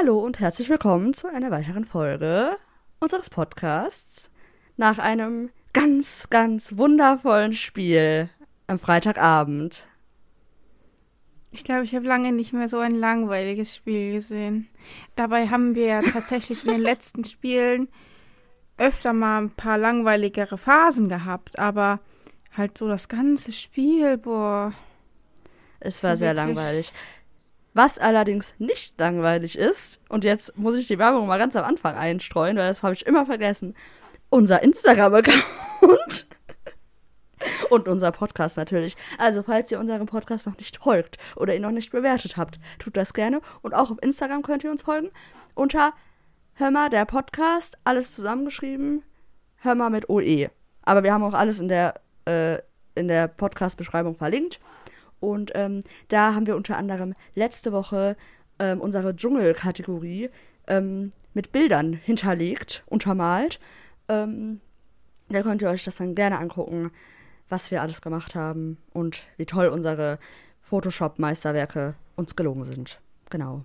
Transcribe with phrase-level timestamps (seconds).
[0.00, 2.56] Hallo und herzlich willkommen zu einer weiteren Folge
[3.00, 4.30] unseres Podcasts
[4.78, 8.30] nach einem ganz, ganz wundervollen Spiel
[8.66, 9.86] am Freitagabend.
[11.50, 14.68] Ich glaube, ich habe lange nicht mehr so ein langweiliges Spiel gesehen.
[15.16, 17.88] Dabei haben wir ja tatsächlich in den letzten Spielen
[18.78, 22.00] öfter mal ein paar langweiligere Phasen gehabt, aber
[22.56, 24.72] halt so das ganze Spiel, boah.
[25.78, 26.90] Es war sehr langweilig.
[27.72, 31.94] Was allerdings nicht langweilig ist, und jetzt muss ich die Werbung mal ganz am Anfang
[31.94, 33.76] einstreuen, weil das habe ich immer vergessen,
[34.28, 36.26] unser Instagram-Account
[37.70, 38.96] und unser Podcast natürlich.
[39.18, 42.96] Also, falls ihr unserem Podcast noch nicht folgt oder ihn noch nicht bewertet habt, tut
[42.96, 43.40] das gerne.
[43.62, 45.10] Und auch auf Instagram könnt ihr uns folgen
[45.54, 45.92] unter
[46.54, 49.02] Hör mal, der Podcast, alles zusammengeschrieben,
[49.62, 50.48] Hör mal mit OE.
[50.82, 52.58] Aber wir haben auch alles in der, äh,
[52.94, 54.58] in der Podcast-Beschreibung verlinkt.
[55.20, 58.16] Und ähm, da haben wir unter anderem letzte Woche
[58.58, 60.30] ähm, unsere Dschungel-Kategorie
[60.66, 63.60] ähm, mit Bildern hinterlegt, untermalt.
[64.08, 64.60] Ähm,
[65.28, 66.90] da könnt ihr euch das dann gerne angucken,
[67.48, 70.18] was wir alles gemacht haben und wie toll unsere
[70.62, 73.00] Photoshop-Meisterwerke uns gelungen sind.
[73.28, 73.64] Genau.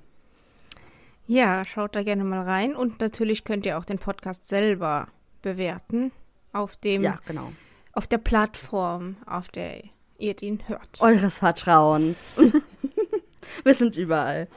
[1.27, 2.75] Ja, schaut da gerne mal rein.
[2.75, 5.07] Und natürlich könnt ihr auch den Podcast selber
[5.41, 6.11] bewerten
[6.53, 7.51] auf dem Ja, genau.
[7.93, 9.83] auf der Plattform, auf der
[10.17, 11.01] ihr den hört.
[11.01, 12.37] Eures Vertrauens.
[13.63, 14.47] wir sind überall.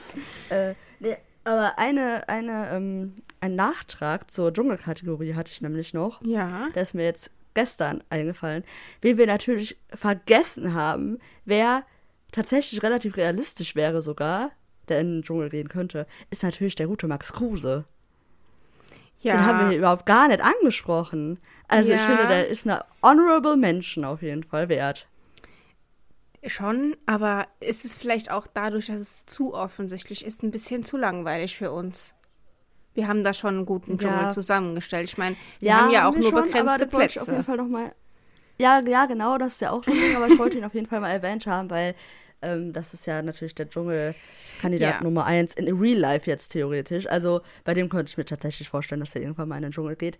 [0.50, 6.22] Äh, nee, aber eine, eine, ähm, ein Nachtrag zur Dschungelkategorie hatte ich nämlich noch.
[6.22, 6.68] Ja.
[6.74, 8.64] Der ist mir jetzt gestern eingefallen.
[9.00, 11.82] Wie wir natürlich vergessen haben, wer
[12.30, 14.50] tatsächlich relativ realistisch wäre sogar,
[14.88, 17.84] der in den Dschungel gehen könnte, ist natürlich der gute Max Kruse.
[19.20, 19.32] Ja.
[19.36, 21.38] Den haben wir hier überhaupt gar nicht angesprochen.
[21.66, 22.06] Also ich Ja.
[22.06, 25.07] finde, der ist eine honorable Menschen auf jeden Fall wert.
[26.46, 30.96] Schon, aber ist es vielleicht auch dadurch, dass es zu offensichtlich ist, ein bisschen zu
[30.96, 32.14] langweilig für uns.
[32.94, 33.96] Wir haben da schon einen guten Ja.
[33.98, 35.08] Dschungel zusammengestellt.
[35.08, 37.44] Ich meine, wir haben ja auch nur schon, begrenzte Ich auf jeden Plätze.
[37.44, 37.92] Fall noch mal,
[38.58, 40.86] ja, ja, genau, das ist ja auch schon Ding, aber ich wollte ihn auf jeden
[40.86, 41.94] Fall mal erwähnt haben, weil
[42.42, 45.02] ähm, das ist ja natürlich der Dschungelkandidat Ja.
[45.02, 47.06] Nummer eins in Real Life jetzt theoretisch.
[47.08, 49.96] Also bei dem könnte ich mir tatsächlich vorstellen, dass er irgendwann mal in den Dschungel
[49.96, 50.18] geht.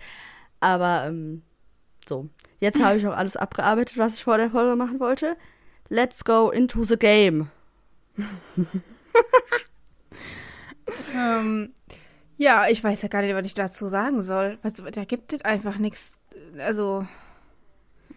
[0.61, 1.43] Aber ähm,
[2.09, 2.29] so,
[2.61, 5.37] jetzt habe ich auch alles abgearbeitet, was ich vor der Folge machen wollte.
[5.89, 7.51] Let's go into the game.
[11.15, 11.73] Ähm,
[12.37, 14.59] ja, ich weiß ja gar nicht, was ich dazu sagen soll.
[14.63, 16.19] Was, da gibt es einfach nichts.
[16.59, 17.07] Also,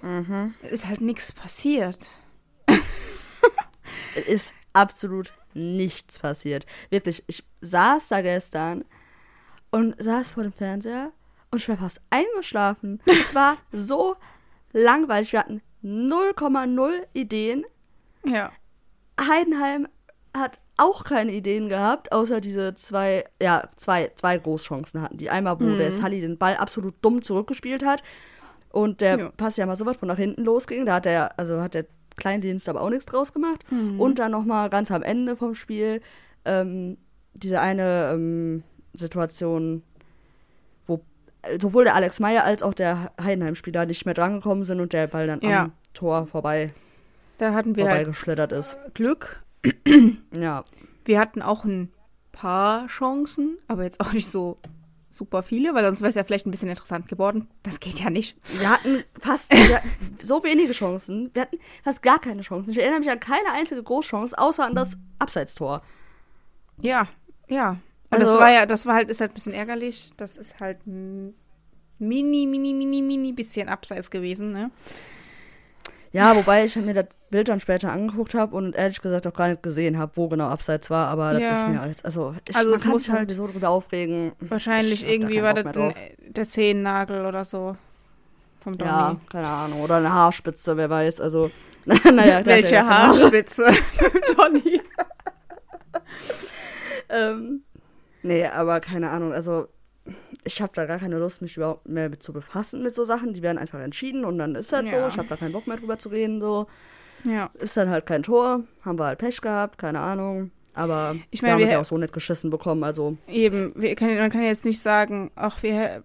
[0.01, 0.55] Mhm.
[0.63, 1.99] es ist halt nichts passiert.
[4.15, 6.65] Es ist absolut nichts passiert.
[6.89, 8.83] Wirklich, ich saß da gestern
[9.69, 11.11] und saß vor dem Fernseher
[11.49, 13.01] und ich war fast eingeschlafen.
[13.05, 14.15] Es war so
[14.73, 15.31] langweilig.
[15.31, 17.65] Wir hatten 0,0 Ideen.
[18.25, 18.51] Ja.
[19.19, 19.87] Heidenheim
[20.35, 25.29] hat auch keine Ideen gehabt, außer diese zwei, ja, zwei, zwei Großchancen hatten die.
[25.29, 28.01] Einmal, wo der Sully den Ball absolut dumm zurückgespielt hat
[28.69, 29.31] und der Ja.
[29.37, 30.85] Pass ja mal so weit von nach hinten losging.
[30.85, 33.63] Da hat der, also hat der Kleindienst aber auch nichts draus gemacht.
[33.99, 36.01] Und dann nochmal ganz am Ende vom Spiel
[36.45, 36.97] ähm,
[37.33, 39.83] diese eine ähm, Situation,
[41.59, 45.27] sowohl der Alex Meyer als auch der Heidenheim-Spieler nicht mehr drangekommen sind und der Ball
[45.27, 45.63] dann Ja.
[45.63, 46.73] am Tor vorbei,
[47.37, 48.77] Da hatten wir halt vorbeigeschlittert ist.
[48.93, 49.43] Glück.
[50.37, 50.63] Ja.
[51.05, 51.91] Wir hatten auch ein
[52.31, 54.57] paar Chancen, aber jetzt auch nicht so
[55.09, 57.47] super viele, weil sonst wäre es ja vielleicht ein bisschen interessant geworden.
[57.63, 58.37] Das geht ja nicht.
[58.59, 59.89] Wir hatten fast wir hatten
[60.21, 61.29] so wenige Chancen.
[61.33, 62.71] Wir hatten fast gar keine Chancen.
[62.71, 65.81] Ich erinnere mich an keine einzige Großchance, außer an das Abseitstor.
[66.81, 67.07] Ja,
[67.49, 67.77] ja.
[68.11, 70.11] Also- das war ja, das war halt, ist halt ein bisschen ärgerlich.
[70.17, 71.65] Das ist halt mini,
[71.99, 74.71] mini, mini, mini bisschen abseits gewesen, ne?
[76.13, 79.47] Ja, wobei ich mir das Bild dann später angeguckt habe und ehrlich gesagt auch gar
[79.47, 81.51] nicht gesehen habe, wo genau Abseits war, aber das Ja.
[81.53, 84.33] ist mir jetzt, also, ich, Also es kann muss halt halt- so drüber aufregen.
[84.41, 85.93] Wahrscheinlich irgendwie war das ein,
[86.27, 87.77] der Zehennagel oder so.
[88.59, 88.91] Vom Donny.
[88.91, 89.79] Ja, keine Ahnung.
[89.81, 91.21] Oder eine Haarspitze, wer weiß.
[91.21, 91.49] Also,
[91.85, 92.41] naja.
[92.45, 92.85] Welche.
[92.85, 93.71] Haarspitze?
[94.35, 94.81] Donny.
[97.09, 97.63] Ähm,
[98.23, 99.33] nee, aber keine Ahnung.
[99.33, 99.67] Also,
[100.43, 103.33] ich habe da gar keine Lust, mich überhaupt mehr mit zu befassen mit so Sachen.
[103.33, 104.95] Die werden einfach entschieden und dann ist das so.
[104.95, 105.07] Ja.
[105.07, 106.41] Ich habe da keinen Bock mehr drüber zu reden.
[106.41, 106.67] So
[107.23, 107.51] Ja.
[107.59, 108.63] ist dann halt kein Tor.
[108.83, 110.51] Haben wir halt Pech gehabt, keine Ahnung.
[110.73, 112.83] Aber Ich wir meine, haben wir- es ja auch so nicht geschissen bekommen.
[112.83, 116.03] Also, Eben, wir kann, man kann jetzt nicht sagen, ach, wir,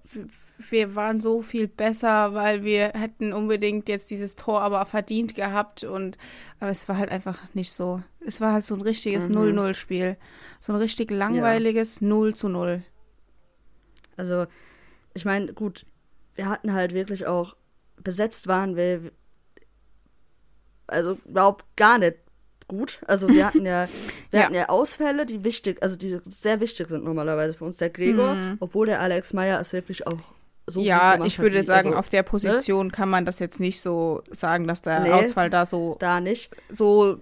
[0.70, 5.84] wir waren so viel besser, weil wir hätten unbedingt jetzt dieses Tor aber verdient gehabt
[5.84, 6.16] und
[6.60, 8.02] aber es war halt einfach nicht so.
[8.20, 9.36] Es war halt so ein richtiges Mhm.
[9.36, 10.16] 0-0-Spiel.
[10.60, 12.82] So ein richtig langweiliges 0 zu 0.
[14.16, 14.46] also
[15.14, 15.84] ich meine, gut,
[16.34, 17.56] wir hatten halt wirklich auch
[18.02, 19.10] besetzt waren wir
[20.86, 22.16] also überhaupt gar nicht
[22.68, 23.00] gut.
[23.06, 23.88] Also wir hatten ja,
[24.30, 24.44] wir Ja.
[24.46, 27.76] hatten ja Ausfälle, die wichtig, also die sehr wichtig sind normalerweise für uns.
[27.78, 28.56] Der Gregor, Mhm.
[28.60, 30.18] obwohl der Alex Meyer es wirklich auch
[30.66, 34.22] so ja, ich würde sagen, also, auf der Position kann man das jetzt nicht so
[34.32, 35.12] sagen, dass der Nee.
[35.12, 36.50] Ausfall da so, da nicht.
[36.70, 37.18] so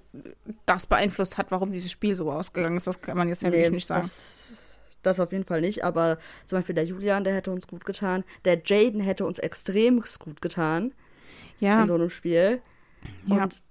[0.66, 2.86] das beeinflusst hat, warum dieses Spiel so ausgegangen ist.
[2.86, 4.02] Das kann man jetzt ja wirklich nicht sagen.
[4.02, 7.84] Das, das auf jeden Fall nicht, aber zum Beispiel der Julian, der hätte uns gut
[7.84, 8.24] getan.
[8.46, 10.92] Der Jaden hätte uns extrem gut getan
[11.60, 12.62] ja, in so einem Spiel.
[13.26, 13.42] Ja.
[13.44, 13.62] Und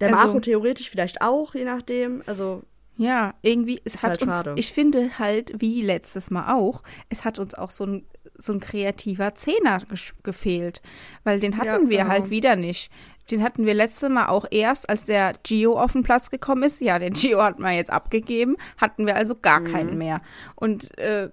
[0.00, 2.22] der Also- Marco theoretisch vielleicht auch, je nachdem.
[2.24, 2.62] Also,
[2.96, 4.52] ja, irgendwie, es Ist hat halt uns, schade.
[4.56, 8.06] ich finde halt, wie letztes Mal auch, es hat uns auch so ein,
[8.40, 9.82] so ein kreativer Zehner
[10.22, 10.82] gefehlt,
[11.24, 12.10] weil den hatten Ja, wir genau.
[12.10, 12.90] halt wieder nicht.
[13.30, 16.80] Den hatten wir letztes Mal auch erst, als der Gio auf den Platz gekommen ist.
[16.80, 19.72] Ja, den Gio hat man jetzt abgegeben, hatten wir also gar Mhm.
[19.72, 20.20] keinen mehr.
[20.56, 21.24] Und äh,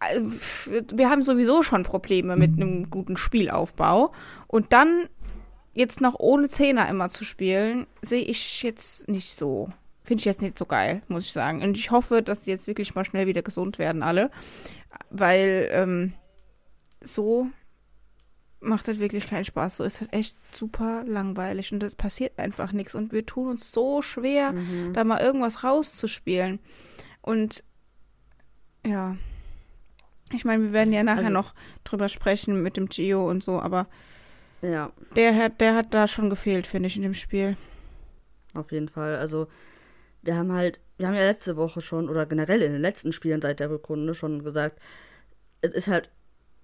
[0.00, 0.20] äh,
[0.92, 4.12] wir haben sowieso schon Probleme mit einem guten Spielaufbau.
[4.46, 5.08] Und dann
[5.72, 9.70] jetzt noch ohne Zehner immer zu spielen, sehe ich jetzt nicht so.
[10.04, 11.62] Finde ich jetzt nicht so geil, muss ich sagen.
[11.62, 14.30] Und ich hoffe, dass die jetzt wirklich mal schnell wieder gesund werden, alle.
[15.16, 16.12] Weil ähm,
[17.00, 17.46] so
[18.60, 19.76] macht das wirklich keinen Spaß.
[19.76, 22.94] So ist halt echt super langweilig und es passiert einfach nichts.
[22.94, 24.92] Und wir tun uns so schwer, mhm.
[24.92, 26.58] da mal irgendwas rauszuspielen.
[27.22, 27.62] Und
[28.84, 29.16] ja,
[30.32, 33.60] ich meine, wir werden ja nachher Also- noch drüber sprechen mit dem Gio und so,
[33.60, 33.86] aber
[34.62, 37.56] ja, der hat, der hat da schon gefehlt, finde ich, in dem Spiel.
[38.54, 39.16] auf jeden Fall.
[39.16, 39.46] Also,
[40.22, 43.42] wir haben halt, wir haben ja letzte Woche schon, oder generell in den letzten Spielen
[43.42, 44.80] seit der Rückrunde schon gesagt,
[45.60, 46.10] es ist halt,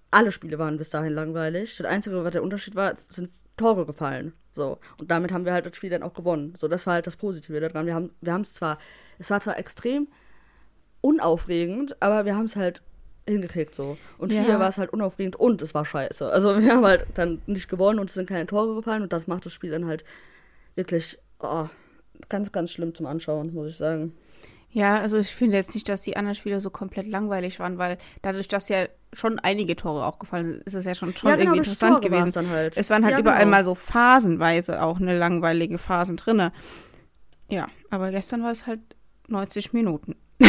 [0.09, 1.77] alle Spiele waren bis dahin langweilig.
[1.77, 4.33] Das Einzige, was der Unterschied war, sind Tore gefallen.
[4.53, 4.79] So.
[4.99, 6.53] Und damit haben wir halt das Spiel dann auch gewonnen.
[6.55, 7.85] So, das war halt das Positive daran.
[7.85, 8.77] Wir haben wir haben es zwar,
[9.19, 10.07] es war zwar extrem
[11.01, 12.81] unaufregend, aber wir haben es halt
[13.27, 13.97] hingekriegt so.
[14.17, 14.41] Und Ja.
[14.43, 16.29] hier war es halt unaufregend und es war scheiße.
[16.29, 19.27] Also wir haben halt dann nicht gewonnen und es sind keine Tore gefallen und das
[19.27, 20.03] macht das Spiel dann halt
[20.75, 21.67] wirklich oh,
[22.29, 24.15] ganz, ganz schlimm zum Anschauen, muss ich sagen.
[24.71, 27.97] Ja, also ich finde jetzt nicht, dass die anderen Spiele so komplett langweilig waren, weil
[28.21, 31.43] dadurch, dass ja schon einige Tore auch gefallen sind, ist es ja schon, schon irgendwie
[31.43, 32.49] genau, die interessant gewesen.
[32.49, 32.77] Halt.
[32.77, 33.51] Es waren halt ja, überall genau.
[33.51, 36.53] mal so phasenweise auch eine langweilige Phasen drinne.
[37.49, 38.79] Ja, aber gestern war es halt
[39.27, 40.15] 90 Minuten.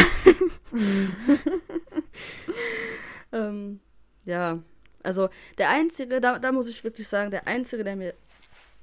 [3.32, 3.80] Ähm,
[4.24, 4.60] ja,
[5.02, 5.28] also
[5.58, 8.14] der einzige, da, da muss ich wirklich sagen, der einzige, der mir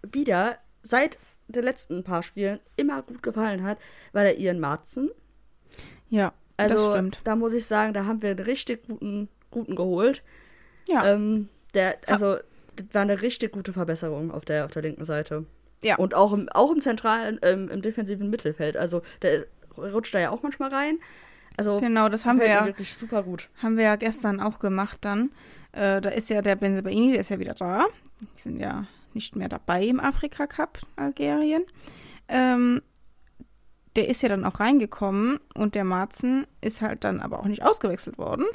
[0.01, 3.77] wieder seit den letzten paar Spielen immer gut gefallen hat,
[4.11, 5.11] war der Ian Marzen.
[6.09, 7.21] Ja, Also das stimmt.
[7.23, 10.23] da muss ich sagen, da haben wir einen richtig guten, guten geholt.
[10.87, 12.37] Ja, Ähm, der, also
[12.75, 15.45] das war eine richtig gute Verbesserung auf der, auf der linken Seite.
[15.83, 15.97] Ja.
[15.97, 18.75] Und auch im, auch im zentralen, ähm, im defensiven Mittelfeld.
[18.75, 19.45] Also der
[19.77, 20.97] rutscht da ja auch manchmal rein.
[21.57, 23.49] Also genau, das haben wir ja, wirklich super gut.
[23.61, 25.31] haben wir ja gestern auch gemacht dann.
[25.73, 27.85] Äh, da ist ja der Benzebaini, der ist ja wieder da.
[28.21, 31.63] Die sind ja nicht mehr dabei im Afrika Cup Algerien.
[32.27, 32.81] Ähm,
[33.99, 37.63] der ist ja dann auch reingekommen und der Marzen ist halt dann aber auch nicht
[37.63, 38.45] ausgewechselt worden.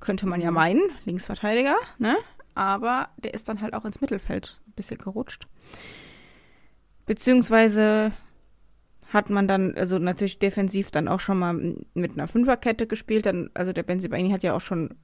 [0.00, 0.54] Könnte man ja Mhm.
[0.56, 2.16] meinen, Linksverteidiger, ne?
[2.56, 5.46] Aber der ist dann halt auch ins Mittelfeld ein bisschen gerutscht.
[7.06, 8.10] Beziehungsweise
[9.12, 11.52] hat man dann, also natürlich defensiv dann auch schon mal
[11.94, 13.24] mit einer Fünferkette gespielt.
[13.26, 14.96] Dann, also der Benzibaini hat ja auch schon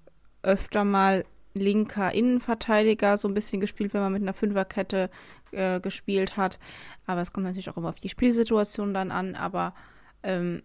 [0.42, 5.10] öfter mal linker Innenverteidiger so ein bisschen gespielt, wenn man mit einer Fünferkette
[5.52, 6.58] äh, gespielt hat.
[7.06, 9.34] Aber es kommt natürlich auch immer auf die Spielsituation dann an.
[9.34, 9.74] Aber
[10.22, 10.62] ähm,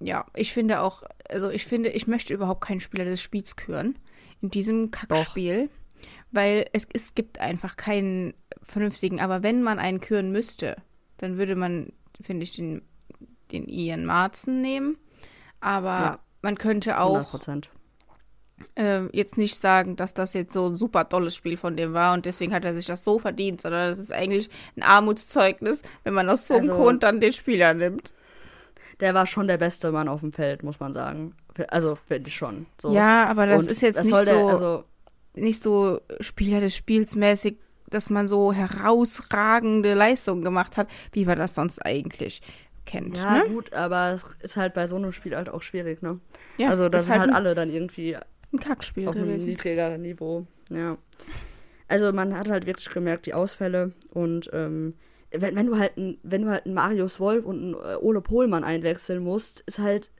[0.00, 3.98] ja, ich finde auch, also ich finde, ich möchte überhaupt keinen Spieler des Spiels küren
[4.40, 5.66] in diesem Kackspiel.
[5.66, 5.70] Doch.
[6.32, 9.20] Weil es, es gibt einfach keinen vernünftigen.
[9.20, 10.76] Aber wenn man einen küren müsste,
[11.18, 12.82] dann würde man, finde ich, den,
[13.52, 14.98] den Ian Marzen nehmen.
[15.60, 17.68] Aber ja, man könnte auch 100%
[18.74, 22.14] äh, jetzt nicht sagen, dass das jetzt so ein super tolles Spiel von dem war
[22.14, 26.14] und deswegen hat er sich das so verdient, sondern das ist eigentlich ein Armutszeugnis, wenn
[26.14, 28.12] man aus so einem also, Grund dann den Spieler nimmt.
[29.00, 31.34] Der war schon der beste Mann auf dem Feld, muss man sagen.
[31.68, 32.66] Also finde ich schon.
[32.80, 32.94] So.
[32.94, 34.84] Ja, aber das und ist jetzt das nicht, der, so, also,
[35.34, 37.58] nicht so Spieler des Spiels mäßig,
[37.90, 42.40] dass man so herausragende Leistungen gemacht hat, wie man das sonst eigentlich
[42.86, 43.18] kennt.
[43.18, 43.48] Ja, ne?
[43.48, 46.20] gut, aber es ist halt bei so einem Spiel halt auch schwierig, ne?
[46.56, 48.16] Ja, also da sind halt, halt alle dann irgendwie
[48.56, 49.48] ein Kackspiel auf einem gewesen.
[49.48, 50.46] niedrigeren Niveau.
[50.70, 50.98] Ja.
[51.88, 54.94] Also, man hat halt wirklich gemerkt, die Ausfälle und, ähm,
[55.30, 58.20] wenn, wenn du halt ein, wenn du halt einen Marius Wolf und einen äh, Ole
[58.20, 60.10] Pohlmann einwechseln musst, ist halt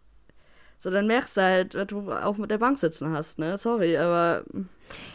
[0.79, 3.57] so, dann merkst du halt, dass du auf der Bank sitzen hast, ne?
[3.57, 4.45] Sorry, aber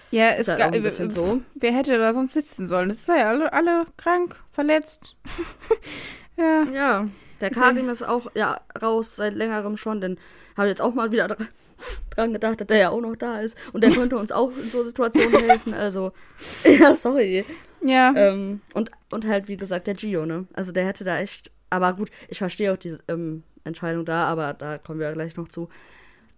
[0.10, 1.42] Ja, es ist halt ein so.
[1.56, 2.90] Wer hätte da sonst sitzen sollen?
[2.90, 5.16] Das ist ja alle, alle krank, verletzt.
[6.38, 6.64] ja.
[6.74, 7.06] Ja,
[7.42, 10.18] der Karim ist auch ja raus seit längerem schon, denn
[10.58, 11.38] habe jetzt auch mal wieder
[12.10, 14.70] dran gedacht, dass der ja auch noch da ist und der könnte uns auch in
[14.70, 15.74] so Situationen helfen.
[15.74, 16.12] Also,
[16.64, 17.46] ja, sorry.
[17.82, 18.14] Ja.
[18.16, 20.46] Ähm, und, und halt, wie gesagt, der Gio, ne?
[20.54, 21.52] Also der hätte da echt.
[21.70, 25.36] Aber gut, ich verstehe auch die ähm, Entscheidung da, aber da kommen wir ja gleich
[25.38, 25.70] noch zu.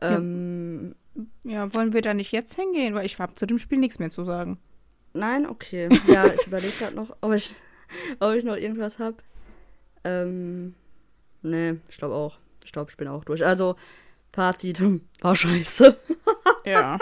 [0.02, 0.96] Ähm,
[1.44, 2.96] ja, wollen wir da nicht jetzt hingehen?
[2.96, 4.58] Weil ich habe zu dem Spiel nichts mehr zu sagen.
[5.14, 5.90] Nein, okay.
[6.08, 7.56] Ja, ich überlege gerade noch, ob ich,
[8.20, 9.18] ob ich noch irgendwas habe.
[10.04, 10.76] Ähm,
[11.42, 12.38] nee, ich glaube auch.
[12.66, 13.46] Ich glaube, ich bin auch durch.
[13.46, 13.76] Also,
[14.34, 14.82] Fazit,
[15.22, 15.98] war scheiße.
[16.66, 16.98] Ja.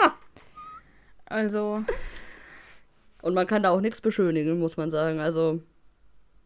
[1.26, 1.84] Also.
[3.22, 5.20] Und man kann da auch nichts beschönigen, muss man sagen.
[5.20, 5.62] Also,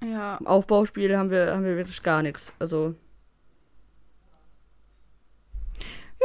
[0.05, 0.37] Ja.
[0.37, 2.53] im Aufbauspiel haben wir, haben wir wirklich gar nichts.
[2.59, 2.95] Also,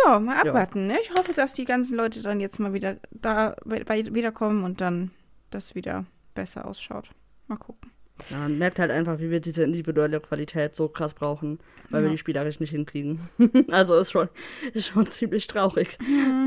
[0.06, 0.88] Ja, mal abwarten.
[0.88, 0.98] Ne?
[1.02, 5.12] Ich hoffe, dass die ganzen Leute dann jetzt mal wieder da wiederkommen und dann
[5.50, 7.12] das wieder besser ausschaut.
[7.48, 7.92] Mal gucken.
[8.30, 11.60] Ja, man merkt halt einfach, wie wir diese individuelle Qualität so krass brauchen,
[11.90, 12.12] weil wir Ja.
[12.14, 13.20] die spielerisch nicht hinkriegen.
[13.72, 14.30] also, ist schon,
[14.74, 15.98] ist schon ziemlich traurig.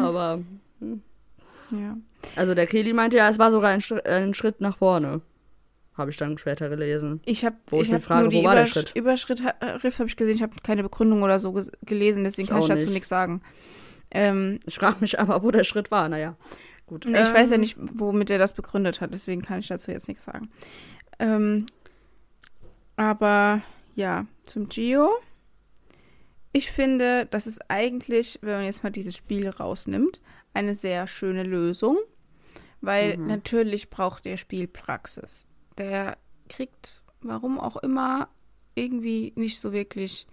[0.01, 0.41] Aber,
[1.71, 1.97] Ja.
[2.37, 5.21] also der Kelly meinte ja, es war sogar ein, Schritt, ein Schritt nach vorne.
[5.97, 7.21] Habe ich dann später gelesen.
[7.25, 8.93] Ich habe ich ich hab frage, nur die wo war der Übersch Schritt?
[8.97, 10.35] Überschrift habe ich gesehen.
[10.35, 11.53] Ich habe keine Begründung oder so
[11.87, 12.95] gelesen, deswegen Ich kann ich dazu nicht.
[12.95, 13.43] nichts sagen.
[14.11, 16.09] Ähm, Ich frage mich aber, wo der Schritt war.
[16.09, 16.37] Naja,
[16.87, 17.07] gut.
[17.07, 20.09] ich weiß ja Ähm, nicht, womit er das begründet hat, deswegen kann ich dazu jetzt
[20.09, 20.51] nichts sagen.
[21.19, 21.67] Ähm,
[22.97, 23.63] aber
[23.95, 25.09] ja, zum Gio.
[26.53, 30.21] Ich finde, das ist eigentlich, wenn man jetzt mal dieses Spiel rausnimmt,
[30.53, 31.97] eine sehr schöne Lösung,
[32.81, 33.27] weil Mhm.
[33.27, 35.47] natürlich braucht er Spielpraxis.
[35.79, 36.17] Der
[36.49, 38.29] kriegt, warum auch immer,
[38.77, 40.27] irgendwie nicht so wirklich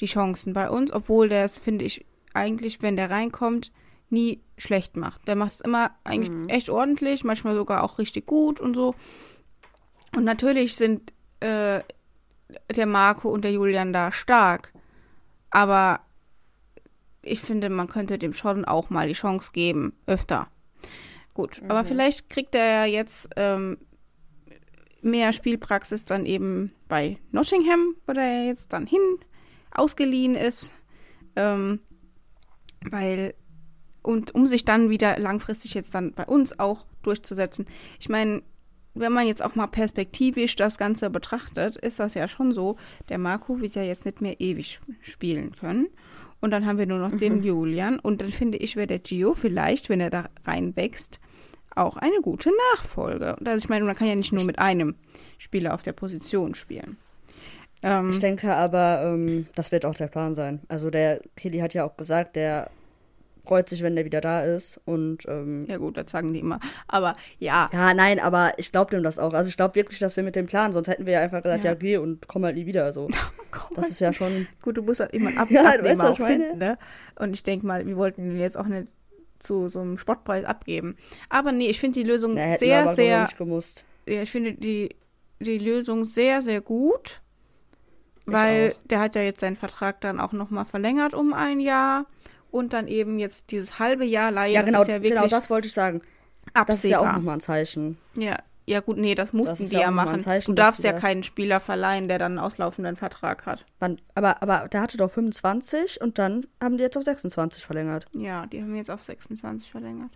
[0.00, 3.72] die Chancen bei uns, obwohl der es, finde ich, eigentlich, wenn der reinkommt,
[4.08, 5.26] nie schlecht macht.
[5.28, 6.48] Der macht es immer eigentlich Mhm.
[6.48, 8.94] echt ordentlich, manchmal sogar auch richtig gut und so.
[10.16, 11.80] Und natürlich sind äh,
[12.74, 14.72] der Marco und der Julian da stark.
[15.50, 16.00] Aber
[17.22, 20.48] ich finde, man könnte dem schon auch mal die Chance geben, öfter.
[21.34, 21.86] Gut, aber Mhm.
[21.86, 23.78] vielleicht kriegt er ja jetzt ähm,
[25.02, 29.00] mehr Spielpraxis dann eben bei Nottingham, wo er ja jetzt dann hin
[29.72, 30.72] ausgeliehen ist.
[31.36, 31.80] Ähm,
[32.90, 33.34] weil,
[34.02, 37.66] und um sich dann wieder langfristig jetzt dann bei uns auch durchzusetzen.
[38.00, 38.42] Ich meine,
[38.98, 42.76] wenn man jetzt auch mal perspektivisch das Ganze betrachtet, ist das ja schon so,
[43.08, 45.88] der Marco wird ja jetzt nicht mehr ewig spielen können.
[46.40, 47.98] Und dann haben wir nur noch den Julian.
[47.98, 51.18] Und dann finde ich, wäre der Gio vielleicht, wenn er da reinwächst,
[51.74, 53.36] auch eine gute Nachfolge.
[53.44, 54.94] Also ich meine, man kann ja nicht nur mit einem
[55.38, 56.96] Spieler auf der Position spielen.
[57.82, 60.60] Ähm, Ich denke aber, ähm, das wird auch der Plan sein.
[60.68, 62.70] Also der Kelly hat ja auch gesagt, der
[63.46, 64.80] freut sich, wenn der wieder da ist.
[64.84, 66.60] Und ähm, ja gut, das sagen die immer.
[66.88, 69.32] Aber ja, ja, nein, aber ich glaube dem das auch.
[69.32, 71.64] Also ich glaube wirklich, dass wir mit dem Plan, sonst hätten wir ja einfach gesagt,
[71.64, 71.70] Ja.
[71.70, 72.92] ja, geh und komm halt nie wieder.
[72.92, 73.08] So.
[73.74, 74.46] Das ist ja schon.
[74.60, 76.76] Gut, du musst halt immer einen Ab Ja, du Abnehmer weißt, auch finden, ne?
[77.18, 78.92] Und ich denke mal, wir wollten ihn jetzt auch nicht
[79.38, 80.96] zu so einem Spottpreis abgeben.
[81.30, 83.86] Aber nee, ich finde die Lösung Na, sehr, sehr, nicht gemusst.
[84.06, 84.94] ja, ich finde die,
[85.40, 87.20] die Lösung sehr, sehr gut.
[88.26, 88.88] Weil auch.
[88.88, 92.06] der hat ja jetzt seinen Vertrag dann auch nochmal verlängert um ein Jahr.
[92.56, 95.26] Und dann eben jetzt dieses halbe Jahr Leihe, Ja, das genau, ist ja wirklich genau,
[95.26, 96.00] das wollte ich sagen.
[96.54, 97.18] Das ist ja auch absehbar.
[97.18, 97.98] nochmal ein Zeichen.
[98.14, 100.20] Ja, ja gut, nee, das mussten ist die ja auch machen.
[100.20, 103.66] Zeichen, du darfst ja das- keinen Spieler verleihen, der dann einen auslaufenden Vertrag hat.
[103.78, 108.06] Wann, aber, aber der hatte doch 25 und dann haben die jetzt auf 26 verlängert.
[108.14, 110.12] Ja, die haben jetzt auf 26 verlängert.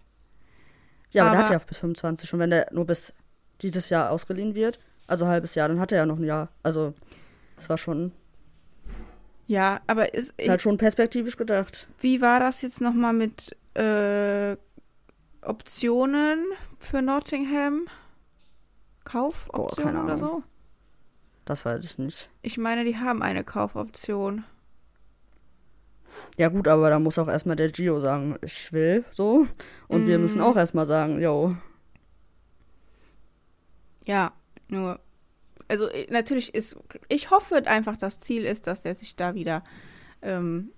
[1.11, 2.33] Ja, aber, der Aber- hat ja bis 25.
[2.33, 3.13] Und wenn der nur bis
[3.61, 6.49] dieses Jahr ausgeliehen wird, also halbes Jahr, dann hat er ja noch ein Jahr.
[6.63, 6.95] Also,
[7.57, 8.13] das war schon,
[9.51, 11.89] Ja, aber ist, ist halt schon perspektivisch gedacht.
[11.99, 14.57] wie war das jetzt nochmal mit äh,
[15.43, 16.45] Optionen
[16.79, 17.87] für Nottingham?
[19.03, 20.43] Kaufoptionen keine oder so?
[21.47, 22.31] Das weiß ich nicht.
[22.43, 24.45] Ich meine, die haben eine Kaufoption.
[26.37, 29.49] Ja, gut, aber da muss auch erstmal der Gio sagen, ich will so.
[29.89, 30.23] Und wir Mm.
[30.23, 31.57] müssen auch erstmal sagen, yo.
[34.07, 34.31] Ja,
[34.69, 35.01] nur.
[35.71, 36.77] Also äh, natürlich ist.
[37.09, 39.63] Ich hoffe einfach, das Ziel ist, dass der sich da wieder
[40.23, 40.73] ähm,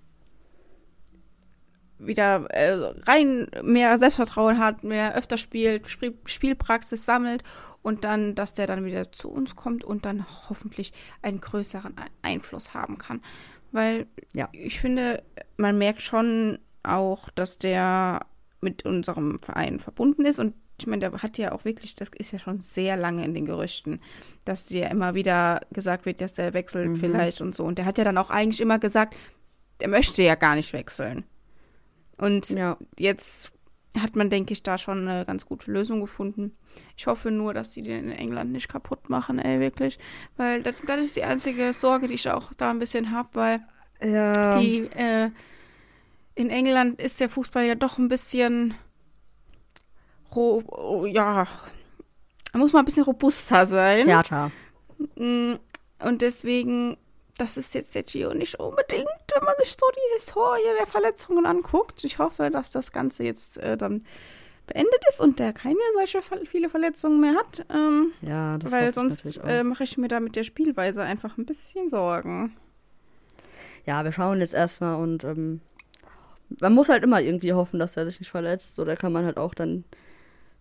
[1.99, 2.73] wieder äh,
[3.07, 7.43] rein mehr Selbstvertrauen hat, mehr öfter spielt, Spiel, Spielpraxis sammelt
[7.81, 12.29] und dann, dass der dann wieder zu uns kommt und dann hoffentlich einen größeren Ei-
[12.33, 13.21] Einfluss haben kann.
[13.71, 14.49] Weil Ja.
[14.51, 15.23] ich finde,
[15.57, 18.25] man merkt schon auch, dass der
[18.61, 22.33] mit unserem Verein verbunden ist und ich meine, der hat ja auch wirklich, das ist
[22.33, 24.01] ja schon sehr lange in den Gerüchten,
[24.43, 26.95] dass dir immer wieder gesagt wird, dass der wechselt Mhm.
[26.97, 27.63] vielleicht und so.
[27.63, 29.15] Und der hat ja dann auch eigentlich immer gesagt,
[29.79, 31.23] der möchte ja gar nicht wechseln.
[32.17, 32.77] Und Ja.
[32.99, 33.51] jetzt
[33.97, 36.55] hat man, denke ich, da schon eine ganz gute Lösung gefunden.
[36.97, 39.99] Ich hoffe nur, dass die den in England nicht kaputt machen, ey, wirklich.
[40.35, 43.61] Weil das, das ist die einzige Sorge, die ich auch da ein bisschen habe, weil
[44.01, 44.59] Ja.
[44.59, 45.29] die, äh,
[46.35, 48.73] in England ist der Fußball ja doch ein bisschen,
[51.07, 51.47] ja,
[52.53, 54.07] muss man ein bisschen robuster sein.
[54.07, 54.51] Härter.
[55.15, 55.53] Mm,
[55.99, 56.97] Und deswegen,
[57.37, 61.45] das ist jetzt der Gio nicht unbedingt, wenn man sich so die Historie der Verletzungen
[61.45, 62.03] anguckt.
[62.03, 64.05] Ich hoffe, dass das Ganze jetzt äh, dann
[64.67, 67.65] beendet ist und der keine solche viele Verletzungen mehr hat.
[67.73, 71.45] Ähm, Ja, das weil sonst äh, mache ich mir da mit der Spielweise einfach ein
[71.45, 72.55] bisschen Sorgen.
[73.85, 75.59] Ja, wir schauen jetzt erstmal und ähm,
[76.61, 78.75] man muss halt immer irgendwie hoffen, dass der sich nicht verletzt.
[78.75, 79.83] So, da kann man halt auch dann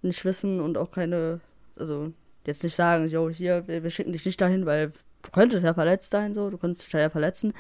[0.03, 1.41] nicht wissen und auch keine,
[1.77, 2.13] also
[2.47, 4.93] jetzt nicht sagen, jo, hier, wir, wir schicken dich nicht dahin, weil
[5.23, 7.53] du könntest ja verletzt sein, so, du könntest dich da ja verletzen.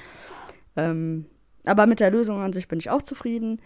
[0.76, 1.26] Ähm,
[1.64, 3.60] aber mit der Lösung an sich bin ich auch zufrieden.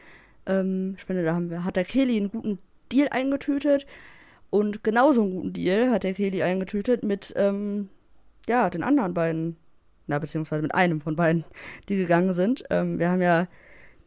[0.46, 2.58] Ähm, ich finde, da haben wir, hat der Kelly einen guten
[2.92, 3.86] Deal eingetütet
[4.50, 7.88] und genauso einen guten Deal hat der Kelly eingetütet mit, ähm,
[8.48, 9.56] ja, den anderen beiden,
[10.06, 11.44] na, beziehungsweise mit einem von beiden,
[11.88, 12.64] die gegangen sind.
[12.70, 13.48] Ähm, wir haben ja,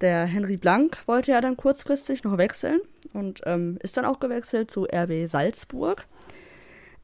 [0.02, 2.80] der Henry Blank wollte ja dann kurzfristig noch wechseln
[3.14, 6.08] und ähm, ist dann auch gewechselt zu RB Salzburg.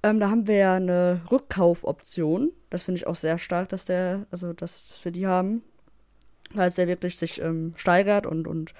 [0.04, 2.52] Ähm, da haben wir ja eine Rückkaufoption.
[2.70, 5.64] Das finde ich auch sehr stark, dass der, also dass, dass wir die haben.
[6.54, 8.74] Weil es der wirklich sich ähm, steigert und, und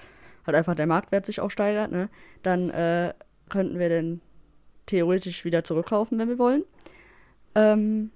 [0.46, 2.08] halt einfach der Marktwert sich auch steigert, ne?
[2.42, 3.12] Dann äh,
[3.48, 4.20] könnten wir den
[4.86, 6.62] theoretisch wieder zurückkaufen, wenn wir wollen.
[7.56, 8.12] Ähm,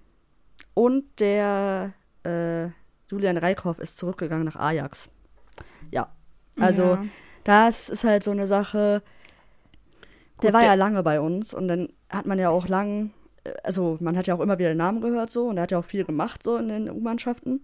[0.74, 2.68] und der äh,
[3.10, 5.10] Julian Reikhoff ist zurückgegangen nach Ajax.
[5.90, 6.08] Ja.
[6.58, 7.04] Also, Ja.
[7.44, 9.02] das ist halt so eine Sache.
[10.36, 13.10] Gut, der war ja lange bei uns und dann hat man ja auch lang,
[13.44, 15.70] äh, also man hat ja auch immer wieder den Namen gehört so und er hat
[15.70, 17.60] ja auch viel gemacht so in den U-Mannschaften.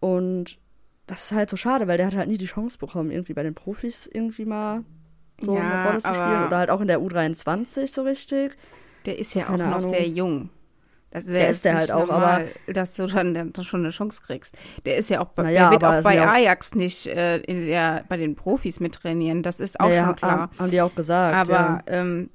[0.00, 0.58] Und
[1.06, 3.42] das ist halt so schade, weil der hat halt nie die Chance bekommen, irgendwie bei
[3.44, 4.82] den Profis irgendwie mal
[5.40, 8.56] so Ja, eine Rolle zu spielen oder halt auch in der U23 so richtig.
[9.04, 9.90] Der ist ja auch Keine noch Ahnung.
[9.90, 10.50] sehr jung.
[11.16, 13.88] Das ist, Der ist der nicht halt auch, normal, dass du dann, dann schon eine
[13.88, 14.54] Chance kriegst.
[14.84, 17.64] Der ist ja auch, bei, der wird aber auch bei ja Ajax nicht äh, in
[17.64, 19.42] der, bei den Profis mittrainieren.
[19.42, 20.40] Das ist auch Ja, schon klar.
[20.40, 21.34] Haben, haben die auch gesagt.
[21.34, 21.82] Aber ja.
[21.86, 22.28] ähm,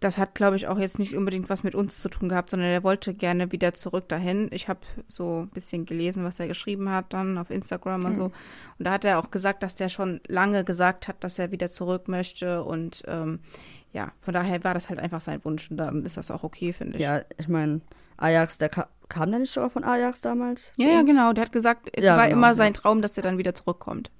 [0.00, 2.68] das hat, glaube ich, auch jetzt nicht unbedingt was mit uns zu tun gehabt, sondern
[2.68, 4.48] er wollte gerne wieder zurück dahin.
[4.50, 8.06] Ich habe so ein bisschen gelesen, was er geschrieben hat dann auf Instagram Hm.
[8.10, 8.24] und so.
[8.24, 8.32] Und
[8.80, 12.06] da hat er auch gesagt, dass der schon lange gesagt hat, dass er wieder zurück
[12.08, 12.64] möchte.
[12.64, 13.40] Und ähm,
[13.94, 15.70] ja, von daher war das halt einfach sein Wunsch.
[15.70, 17.02] Und dann ist das auch okay, finde ich.
[17.02, 17.80] Ja, ich meine,
[18.18, 20.72] Ajax, der ka kam der nicht sogar von Ajax damals?
[20.76, 21.32] Ja, ja, genau.
[21.32, 22.54] Der hat gesagt, es Ja, war genau, immer ja.
[22.54, 24.10] sein Traum, dass er dann wieder zurückkommt.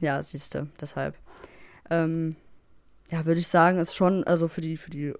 [0.00, 1.16] Ja, siehste, deshalb.
[1.90, 2.36] Ähm,
[3.10, 5.14] ja, würde ich sagen, ist schon, also für die, für die,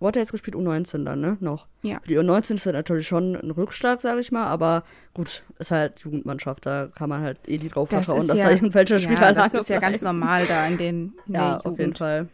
[0.00, 0.56] wo hat er jetzt gespielt?
[0.56, 1.36] U19 dann, ne?
[1.40, 1.66] Noch.
[1.82, 2.00] Ja.
[2.00, 5.70] Für die U19 ist das natürlich schon ein Rückschlag, sage ich mal, aber gut, ist
[5.70, 8.98] halt Jugendmannschaft, da kann man halt eh nicht drauf Das vertrauen, dass ja- da irgendwelche
[8.98, 11.94] Spieler Ja, das ist ja ganz normal da in den in Ja, der auf jeden.
[11.94, 12.28] Fall.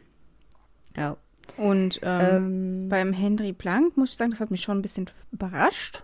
[0.99, 1.17] Ja.
[1.57, 5.11] Und ähm, Ähm, beim Henry Blank muss ich sagen, das hat mich schon ein bisschen
[5.33, 6.03] überrascht.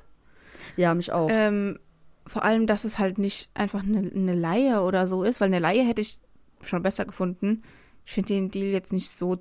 [0.76, 1.28] ja, mich auch.
[1.30, 1.78] Ähm,
[2.26, 5.58] vor allem, dass es halt nicht einfach eine, eine Laie oder so ist, weil eine
[5.58, 6.18] Laie hätte ich
[6.62, 7.62] schon besser gefunden.
[8.06, 9.38] Ich finde den Deal jetzt nicht so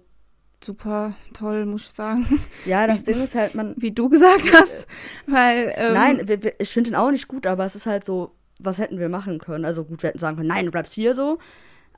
[0.63, 4.87] super toll, muss ich sagen, ja, das Ding ist halt, man, wie du gesagt hast.
[5.27, 6.25] Weil, ähm, Nein,
[6.59, 9.39] ich finde ihn auch nicht gut, aber es ist halt so, was hätten wir machen
[9.39, 9.65] können?
[9.65, 11.39] Also gut, wir hätten sagen können, nein, du bleibst hier so.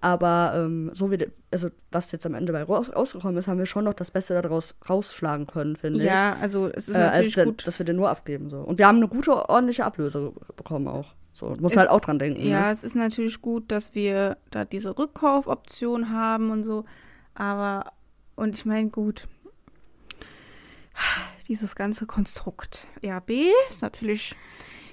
[0.01, 1.17] Aber ähm, so wie,
[1.51, 4.39] also was jetzt am Ende bei raus, rausgekommen ist, haben wir schon noch das Beste
[4.39, 6.05] daraus rausschlagen können, finde ich.
[6.05, 7.65] ja, also es ist äh, natürlich denn, gut.
[7.65, 8.57] dass wir den nur abgeben so.
[8.59, 11.13] Und wir haben eine gute, ordentliche Ablöse bekommen auch.
[11.33, 12.45] So, muss halt auch dran denken.
[12.47, 12.71] Ja, Ne?
[12.71, 16.85] es ist natürlich gut, dass wir da diese Rückkaufoption haben und so.
[17.33, 17.91] Aber,
[18.35, 19.27] und ich meine, gut,
[21.47, 23.31] dieses ganze Konstrukt RB
[23.69, 24.35] ist natürlich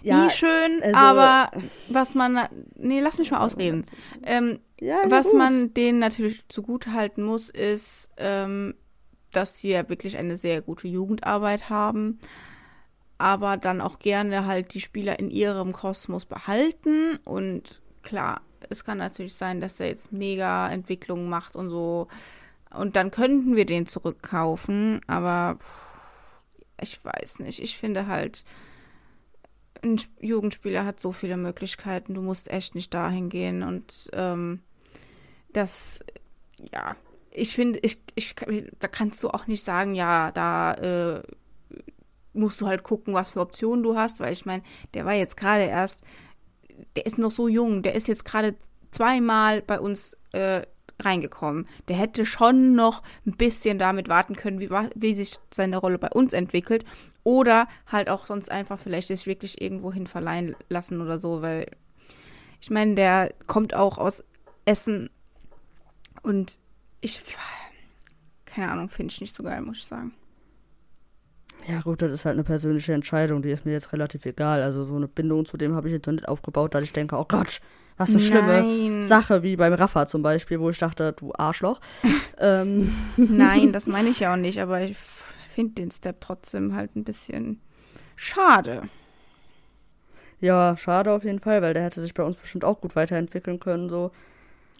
[0.03, 1.51] Ja, nie schön, also- aber
[1.89, 3.85] was man, nee, lass mich mal ausreden.
[4.25, 5.39] Ähm, Ja, was gut.
[5.39, 8.75] man denen natürlich zugutehalten muss, ist, ähm,
[9.31, 12.19] dass sie ja wirklich eine sehr gute Jugendarbeit haben,
[13.17, 17.21] aber dann auch gerne halt die Spieler in ihrem Kosmos behalten.
[17.25, 18.41] Und klar,
[18.71, 22.09] es kann natürlich sein, dass er jetzt mega Entwicklungen macht und so.
[22.75, 25.59] Und dann könnten wir den zurückkaufen, aber
[26.81, 27.63] ich weiß nicht.
[27.63, 28.45] Ich finde halt,
[29.83, 32.15] ein Sp- Jugendspieler hat so viele Möglichkeiten.
[32.15, 33.63] Du musst echt nicht dahin gehen.
[33.63, 34.61] Und ähm,
[35.53, 36.01] das,
[36.73, 36.97] ja,
[37.31, 38.35] ich finde, ich, ich,
[38.79, 41.23] da kannst du auch nicht sagen, ja, da äh,
[42.35, 44.63] musst du halt gucken, was für Optionen du hast, weil ich meine,
[44.95, 46.03] der war jetzt gerade erst,
[46.97, 48.55] der ist noch so jung, der ist jetzt gerade
[48.91, 50.63] zweimal bei uns äh,
[51.01, 51.67] reingekommen.
[51.89, 56.09] Der hätte schon noch ein bisschen damit warten können, wie, wie sich seine Rolle bei
[56.11, 56.85] uns entwickelt.
[57.25, 61.67] Oder halt auch sonst einfach vielleicht sich wirklich irgendwo hin verleihen lassen oder so, weil
[62.61, 64.25] ich meine, der kommt auch aus
[64.65, 65.11] Essen
[66.23, 66.59] und
[67.01, 67.23] ich,
[68.45, 70.15] keine Ahnung, finde ich nicht so geil, muss ich sagen.
[71.69, 74.63] Ja, gut, das ist halt eine persönliche Entscheidung, die ist mir jetzt relativ egal.
[74.63, 77.17] Also so eine Bindung zu dem habe ich jetzt noch nicht aufgebaut, dass ich denke,
[77.17, 77.61] oh Gott,
[77.97, 79.05] was eine schlimme Nein.
[79.05, 81.81] Sache, wie beim Rafa zum Beispiel, wo ich dachte, du Arschloch.
[82.39, 84.97] ähm, Nein, das meine ich ja auch nicht, aber ich
[85.55, 87.61] finde den Step trotzdem halt ein bisschen
[88.17, 88.89] schade.
[90.41, 93.61] Ja, schade auf jeden Fall, weil der hätte sich bei uns bestimmt auch gut weiterentwickeln
[93.61, 94.11] können, so.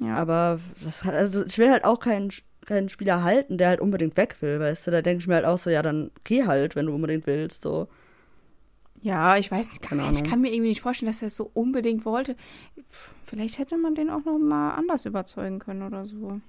[0.01, 0.15] Ja.
[0.17, 2.31] Aber das, also ich will halt auch keinen,
[2.67, 4.91] keinen Spieler halten, der halt unbedingt weg will, weißt du?
[4.91, 7.63] Da denke ich mir halt auch so, ja, dann geh halt, wenn du unbedingt willst,
[7.63, 7.89] so.
[9.01, 11.51] Ja, ich weiß nicht, Keine ich kann mir irgendwie nicht vorstellen, dass er es so
[11.55, 12.37] unbedingt wollte.
[13.27, 16.41] Vielleicht hätte man den auch noch mal anders überzeugen können oder so.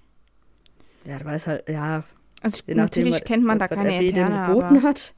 [1.05, 2.03] Ja, du weißt halt, ja,
[2.41, 5.13] Also ich, nachdem, natürlich kennt man da keine RB dem interne, geboten aber hat.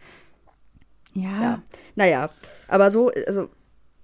[1.13, 1.61] ja, Ja.
[1.95, 2.29] Naja,
[2.67, 3.49] aber so, also,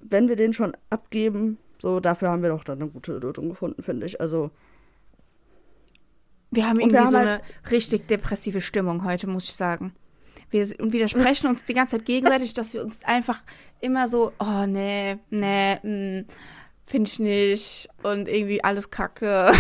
[0.02, 3.82] wenn wir den schon abgeben, so, dafür haben wir doch dann eine gute Lösung gefunden,
[3.82, 4.22] finde ich.
[4.22, 4.52] Also,
[6.52, 9.96] wir haben irgendwie wir haben so halt- eine richtig depressive Stimmung heute, muss ich sagen.
[10.52, 13.42] Wir und widersprechen uns die ganze Zeit gegenseitig, dass wir uns einfach
[13.80, 16.26] immer so, oh nee, nee,
[16.86, 19.52] finde ich nicht und irgendwie alles kacke.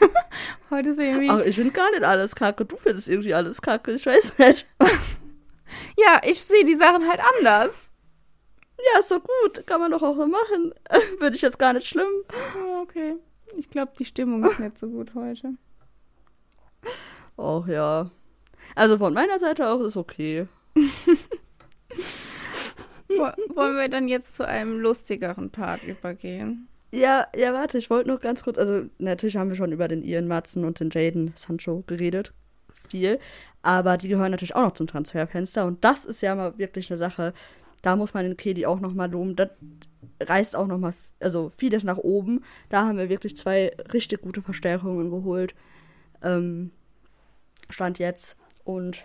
[0.70, 2.64] heute ist irgendwie, ach, ich finde gar nicht alles kacke.
[2.64, 4.66] Du findest irgendwie alles kacke, ich weiß nicht.
[5.98, 7.92] ja, ich sehe die Sachen halt anders.
[8.78, 10.72] Ja, ist doch gut, kann man doch auch so machen.
[11.18, 12.06] Würde ich jetzt gar nicht schlimm.
[12.82, 13.16] Okay.
[13.56, 15.54] Ich glaube, die Stimmung ist nicht so gut heute.
[17.38, 18.10] Och ja.
[18.74, 20.46] Also von meiner Seite auch ist okay.
[23.08, 26.68] Wo- Wollen wir dann jetzt zu einem lustigeren Part übergehen?
[26.92, 30.02] Ja, ja, warte, ich wollte noch ganz kurz, also natürlich haben wir schon über den
[30.02, 32.32] Ian Matzen und den Jaden Sancho geredet.
[32.88, 33.18] Viel.
[33.62, 35.64] Aber die gehören natürlich auch noch zum Transferfenster.
[35.66, 37.32] Und das ist ja mal wirklich eine Sache.
[37.86, 39.36] Da muss man den Kelly auch noch mal loben.
[39.36, 39.50] Das
[40.20, 42.42] reißt auch noch mal, also vieles nach oben.
[42.68, 45.54] Da haben wir wirklich zwei richtig gute Verstärkungen geholt.
[46.20, 46.72] Ähm,
[47.70, 48.36] Stand jetzt.
[48.64, 49.04] Und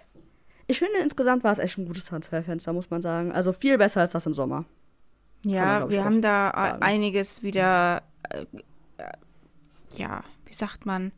[0.65, 3.31] ich finde, insgesamt war es echt ein gutes Transferfenster, muss man sagen.
[3.31, 4.65] Also viel besser als das im Sommer.
[5.43, 6.81] man, Ja, ich, wir haben da a- sagen.
[6.81, 8.45] einiges wieder, äh,
[8.97, 9.11] äh,
[9.95, 11.11] ja, wie sagt man,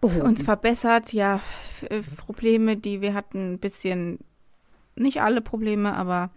[0.00, 1.12] uns verbessert.
[1.12, 1.40] Ja,
[1.88, 4.20] äh, Probleme, die wir hatten, ein bisschen,
[4.96, 6.30] nicht alle Probleme, aber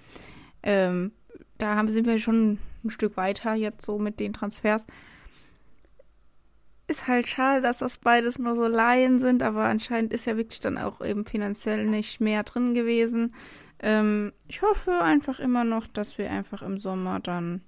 [0.63, 1.11] ähm,
[1.57, 4.85] da haben, sind wir schon ein Stück weiter jetzt so mit den Transfers.
[6.87, 10.59] Ist halt schade, dass das beides nur so Laien sind, aber anscheinend ist ja wirklich
[10.59, 13.35] dann auch eben finanziell nicht mehr drin gewesen.
[13.79, 17.61] Ähm, ich hoffe einfach immer noch, dass wir einfach im Sommer dann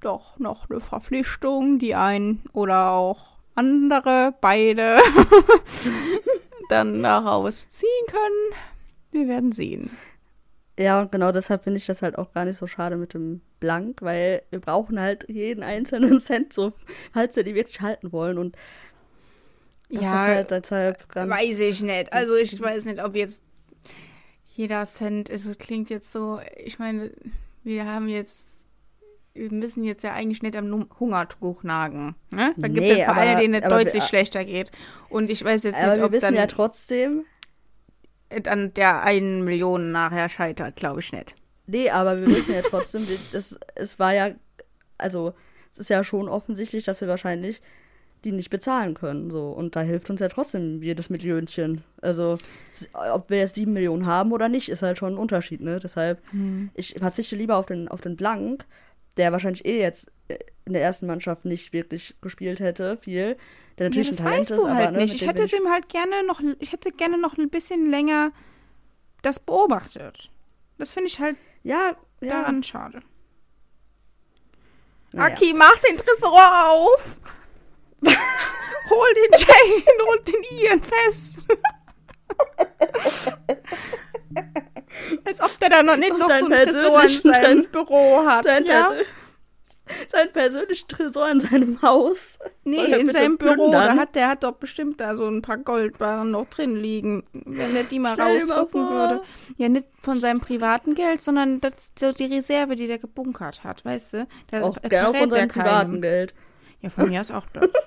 [0.00, 4.98] doch noch eine Verpflichtung, die ein oder auch andere, beide,
[6.68, 8.71] dann daraus ziehen können.
[9.12, 9.90] Wir werden sehen.
[10.78, 13.42] Ja, und genau deshalb finde ich das halt auch gar nicht so schade mit dem
[13.60, 16.72] Blank, weil wir brauchen halt jeden einzelnen Cent so,
[17.12, 18.38] falls wir die wirklich halten wollen.
[18.38, 18.56] Und
[19.90, 21.30] das Ja, ist halt deshalb ganz.
[21.30, 22.12] Weiß ich nicht.
[22.12, 23.42] Also ich weiß nicht, ob jetzt
[24.48, 27.10] jeder Cent, also es klingt jetzt so, ich meine,
[27.64, 28.64] wir haben jetzt,
[29.34, 32.14] wir müssen jetzt ja eigentlich nicht am Hungertuch nagen.
[32.30, 32.54] Ne?
[32.56, 34.70] Da gibt Nee, es Vereine, denen es aber wir- deutlich schlechter geht.
[35.10, 37.24] Und ich weiß jetzt Aber nicht, wir ob wissen dann ja trotzdem,
[38.48, 41.34] an der einen Million nachher scheitert, glaube ich nicht.
[41.66, 44.30] nee, aber wir wissen ja trotzdem, das, es war ja,
[44.98, 45.34] also
[45.72, 47.62] es ist ja schon offensichtlich, dass wir wahrscheinlich
[48.24, 49.30] die nicht bezahlen können.
[49.30, 49.50] So.
[49.50, 51.82] Und da hilft uns ja trotzdem jedes Millionchen.
[52.00, 52.38] Also,
[53.12, 55.78] ob wir jetzt sieben Millionen haben oder nicht, ist halt schon ein Unterschied, ne?
[55.80, 56.22] Deshalb,
[56.74, 58.64] ich verzichte lieber auf den, auf den Blank,
[59.18, 63.36] der wahrscheinlich eh jetzt äh, in der ersten Mannschaft nicht wirklich gespielt hätte, viel.
[63.78, 65.14] Der natürlich ja, das ein Talent weißt ist, du aber halt ne, nicht.
[65.14, 68.32] Ich hätte dem halt gerne noch, ich hätte gerne noch ein bisschen länger
[69.22, 70.30] das beobachtet.
[70.78, 72.28] Das finde ich halt Ja, ja.
[72.28, 73.00] daran schade.
[75.12, 75.32] naja.
[75.32, 77.16] Aki, mach den Tresor auf!
[78.02, 81.38] hol den Jane und den Ian fest!
[85.24, 87.66] Als ob der noch nicht noch so einen Tresor in persönlichen seinem.
[87.70, 88.44] Büro hat.
[88.44, 88.92] Sein, ja?
[90.08, 92.38] Sein persönlichen Tresor in seinem Haus.
[92.64, 96.30] Nee, in seinem Büro, da hat der hat doch bestimmt da so ein paar Goldbarren
[96.30, 98.72] noch drin liegen, wenn er die mal Stell vor.
[98.72, 99.22] würde.
[99.56, 103.84] Ja, nicht von seinem privaten Geld, sondern das so die Reserve, die der gebunkert hat,
[103.84, 104.26] weißt du?
[104.50, 106.34] Da Auch gerne verrät von seinem privaten Geld.
[106.80, 107.70] Ja, von mir ist auch das.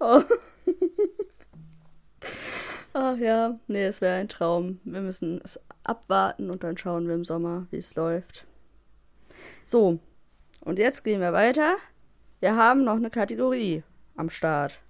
[0.00, 0.20] Oh.
[2.96, 4.78] Ach ja, nee, es wäre ein Traum.
[4.84, 8.46] Wir müssen es abwarten und dann schauen wir im Sommer, wie es läuft.
[9.66, 9.98] So,
[10.60, 11.74] und jetzt gehen wir weiter.
[12.38, 13.82] Wir haben noch eine Kategorie
[14.14, 14.80] am Start.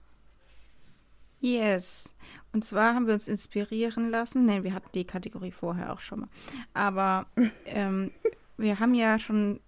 [1.40, 2.14] Yes.
[2.52, 4.44] Und zwar haben wir uns inspirieren lassen.
[4.44, 6.28] Nein, wir hatten die Kategorie vorher auch schon mal.
[6.74, 7.24] Aber
[7.64, 8.10] ähm,
[8.58, 9.60] wir haben ja schon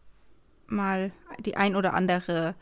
[0.66, 2.54] mal die ein oder andere,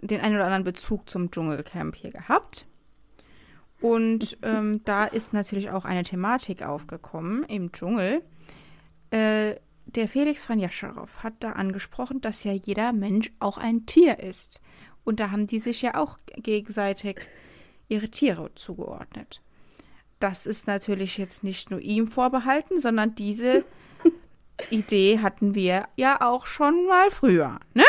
[0.00, 2.66] den ein oder anderen Bezug zum Dschungelcamp hier gehabt.
[3.80, 8.22] Und ähm, da ist natürlich auch eine Thematik aufgekommen im Dschungel.
[9.10, 14.18] Äh, der Felix von Jascharow hat da angesprochen, dass ja jeder Mensch auch ein Tier
[14.18, 14.60] ist.
[15.04, 17.20] Und da haben die sich ja auch gegenseitig
[17.88, 19.40] ihre Tiere zugeordnet.
[20.18, 23.64] das ist natürlich jetzt nicht nur ihm vorbehalten, sondern diese
[24.70, 27.84] Idee hatten wir ja auch schon mal früher, ne?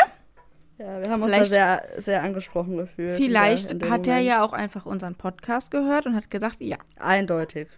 [0.78, 3.16] Ja, wir haben uns da sehr, sehr angesprochen gefühlt.
[3.16, 6.76] Vielleicht hat er ja auch einfach unseren Podcast gehört und hat gedacht, ja.
[7.00, 7.68] Eindeutig.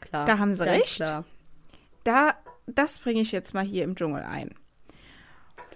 [0.00, 0.24] Klar.
[0.24, 0.96] Da haben sie recht.
[0.96, 1.24] Klar.
[2.04, 2.34] Da,
[2.66, 4.54] das bringe ich jetzt mal hier im Dschungel ein.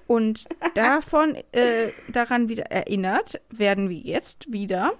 [0.06, 4.94] Und davon, äh, daran wieder erinnert, werden wir jetzt wieder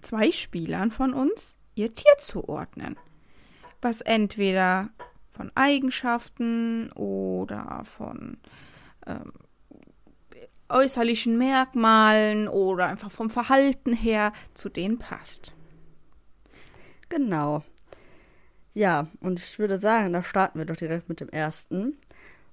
[0.00, 2.96] zwei Spielern von uns ihr Tier zuordnen.
[3.82, 4.88] Was entweder
[5.28, 8.38] von Eigenschaften oder von
[9.06, 9.32] ähm,
[10.72, 15.54] äußerlichen Merkmalen oder einfach vom Verhalten her zu denen passt.
[17.08, 17.62] Genau.
[18.74, 21.98] Ja, und ich würde sagen, da starten wir doch direkt mit dem ersten.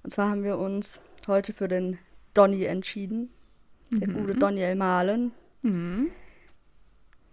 [0.02, 1.98] Und zwar haben wir uns heute für den
[2.34, 3.30] Donny entschieden.
[3.90, 4.14] Der mhm.
[4.14, 5.32] gute Daniel Malen.
[5.62, 6.10] Mhm.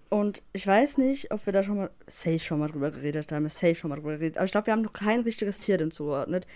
[0.10, 3.48] Und ich weiß nicht, ob wir da schon mal, safe schon mal drüber geredet haben,
[3.50, 5.92] safe schon mal drüber geredet, aber ich glaube, wir haben noch kein richtiges Tier dem
[5.92, 6.48] zugeordnet.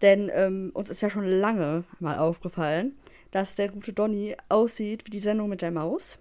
[0.00, 2.94] Denn ähm, uns ist ja schon lange mal aufgefallen,
[3.30, 6.18] dass der gute Donny aussieht wie die Sendung mit der Maus.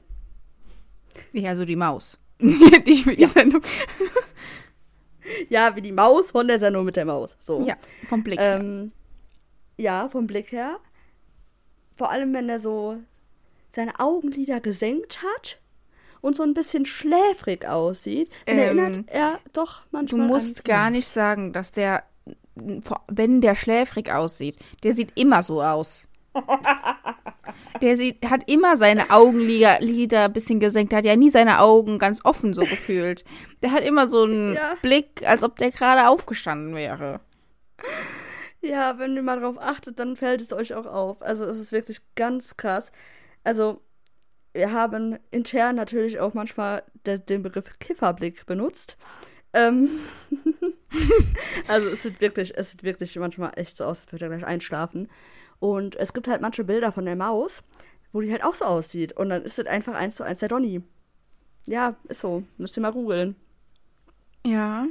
[1.34, 2.19] Ja, also die Maus.
[2.39, 3.28] Nicht wie die ja.
[3.28, 3.62] Sendung.
[5.50, 7.36] ja, wie die Maus von der Sendung mit der Maus.
[7.39, 7.65] So.
[7.65, 7.76] Ja,
[8.08, 8.91] vom Blick ähm,
[9.78, 9.84] her.
[9.86, 10.80] Ja, vom Blick her.
[11.95, 12.98] Vor allem, wenn er so
[13.72, 15.60] seine Augenlider gesenkt hat
[16.22, 20.28] und so ein bisschen schläfrig aussieht, ähm, erinnert er doch manchmal.
[20.28, 22.04] Du musst gar nicht sagen, dass der,
[22.56, 26.08] wenn der schläfrig aussieht, der sieht immer so aus.
[27.82, 30.91] Der sieht, hat immer seine Augenlider ein bisschen gesenkt.
[30.91, 33.23] Der hat ja nie seine Augen ganz offen so gefühlt.
[33.62, 34.75] Der hat immer so einen ja.
[34.82, 37.21] Blick, als ob der gerade aufgestanden wäre.
[38.62, 41.21] Ja, wenn ihr mal drauf achtet, dann fällt es euch auch auf.
[41.21, 42.91] Also es ist wirklich ganz krass.
[43.43, 43.82] Also
[44.54, 48.97] wir haben intern natürlich auch manchmal de den Begriff Kifferblick benutzt.
[49.54, 49.89] Ähm
[51.67, 54.45] also es sieht wirklich, es sieht wirklich manchmal echt so aus, als würde er gleich
[54.45, 55.08] einschlafen.
[55.60, 57.63] Und es gibt halt manche Bilder von der Maus,
[58.12, 59.13] wo die halt auch so aussieht.
[59.13, 60.82] Und dann ist es einfach eins zu eins der Donny.
[61.65, 62.43] Ja, ist so.
[62.58, 63.36] Müsst ihr mal googeln.
[64.45, 64.88] Ja.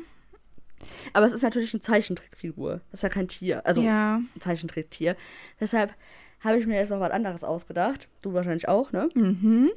[1.13, 2.81] Aber es ist natürlich eine Zeichentrickfigur.
[2.91, 3.67] Das ist ja kein Tier.
[3.67, 4.17] Also ja.
[4.17, 5.17] ein Zeichentricktier.
[5.59, 5.95] Deshalb
[6.41, 8.09] habe ich mir jetzt noch was anderes ausgedacht.
[8.23, 9.09] Du wahrscheinlich auch, ne?
[9.15, 9.71] Mhm.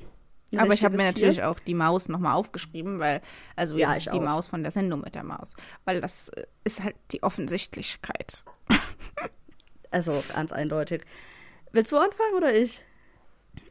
[0.58, 1.50] Aber ich habe mir natürlich Tier.
[1.50, 3.22] auch die Maus nochmal aufgeschrieben, weil,
[3.56, 4.24] also jetzt ja, die auch.
[4.24, 5.56] Maus von der Sendung mit der Maus.
[5.86, 8.44] Weil das äh, ist halt die Offensichtlichkeit.
[9.92, 11.04] Also ganz eindeutig.
[11.72, 12.84] Willst du anfangen oder ich?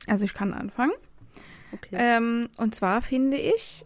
[0.07, 0.93] Also ich kann anfangen.
[1.73, 1.97] Okay.
[1.99, 3.85] Ähm, und zwar finde ich,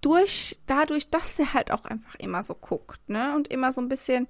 [0.00, 3.34] durch, dadurch, dass er halt auch einfach immer so guckt, ne?
[3.34, 4.26] Und immer so ein bisschen,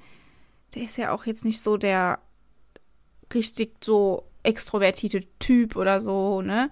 [0.75, 2.21] der ist ja auch jetzt nicht so der
[3.35, 6.71] richtig so extrovertierte Typ oder so, ne?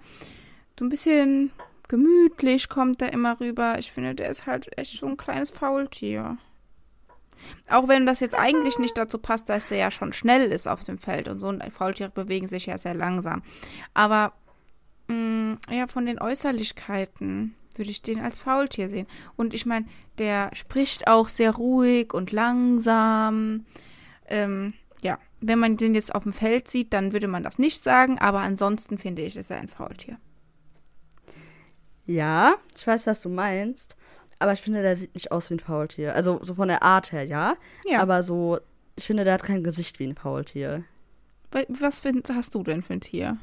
[0.78, 1.50] So ein bisschen
[1.88, 3.78] gemütlich kommt er immer rüber.
[3.78, 6.38] Ich finde, der ist halt echt so ein kleines Faultier.
[7.68, 10.84] Auch wenn das jetzt eigentlich nicht dazu passt, dass er ja schon schnell ist auf
[10.84, 11.48] dem Feld und so.
[11.48, 13.42] Und Faultiere bewegen sich ja sehr langsam.
[13.94, 14.32] Aber
[15.08, 19.06] mh, mm, ja, von den Äußerlichkeiten würde ich den als Faultier sehen.
[19.36, 19.86] Und ich meine,
[20.18, 23.64] der spricht auch sehr ruhig und langsam.
[24.26, 27.82] Ähm, ja, wenn man den jetzt auf dem Feld sieht, dann würde man das nicht
[27.82, 28.18] sagen.
[28.18, 30.18] Aber ansonsten finde ich, ist er ein Faultier.
[32.06, 33.96] Ja, ich weiß, was du meinst.
[34.40, 36.14] Aber ich finde, der sieht nicht aus wie ein Faultier.
[36.14, 37.56] Also so von der Art her, ja.
[37.84, 38.00] Ja.
[38.00, 38.58] Aber so,
[38.96, 40.82] ich finde, der hat kein Gesicht wie ein Faultier.
[41.68, 43.36] Was hast du denn für ein Tier?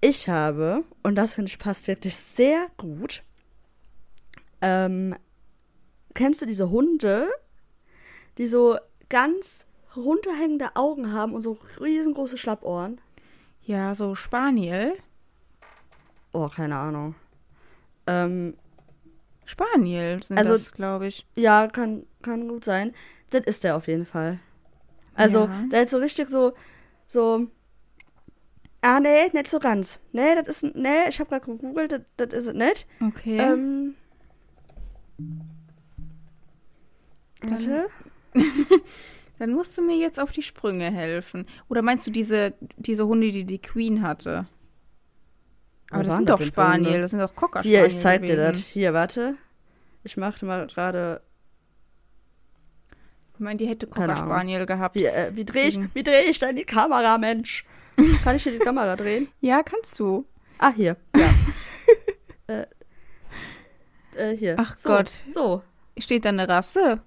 [0.00, 3.22] Ich habe, und das finde ich passt wirklich sehr gut,
[4.62, 5.14] ähm,
[6.14, 7.28] kennst du diese Hunde,
[8.38, 13.00] die so ganz runterhängende Augen haben und so riesengroße Schlappohren?
[13.62, 14.94] Ja, so Spaniel.
[16.32, 17.14] Oh, keine Ahnung.
[18.06, 18.54] Ähm,
[19.52, 21.26] Spaniel sind also, das, glaube ich.
[21.36, 22.94] Ja, kann, kann gut sein.
[23.28, 24.38] Das ist der auf jeden Fall.
[25.14, 25.64] Also, ja.
[25.70, 26.54] der ist so richtig so,
[27.06, 27.48] so.
[28.80, 30.00] Ah, nee, nicht so ganz.
[30.12, 32.86] Nee, das ist, nee, ich habe gerade gegoogelt, das, das ist es nicht.
[33.00, 33.38] Okay.
[33.38, 33.94] Ähm,
[37.42, 37.88] warte.
[39.38, 41.46] Dann musst du mir jetzt auf die Sprünge helfen.
[41.68, 44.46] Oder meinst du diese, diese Hunde, die die Queen hatte?
[45.92, 48.36] Aber das sind doch Spaniel, das sind doch Cocker Hier, ich zeig gewesen.
[48.36, 48.58] dir das.
[48.58, 49.34] Hier, warte.
[50.04, 51.20] Ich machte mal gerade.
[53.34, 54.94] Ich meine, die hätte Cocker Spaniel gehabt.
[54.94, 57.64] Wie, äh, wie drehe ich, wie dreh ich denn die Kamera, Mensch?
[58.24, 59.28] Kann ich hier die Kamera drehen?
[59.40, 60.26] Ja, kannst du.
[60.58, 60.96] Ah, hier.
[61.14, 61.30] Ja.
[62.54, 62.66] äh,
[64.16, 64.56] äh, hier.
[64.58, 65.10] Ach so, Gott.
[65.32, 65.62] So.
[65.98, 67.00] Steht da eine Rasse?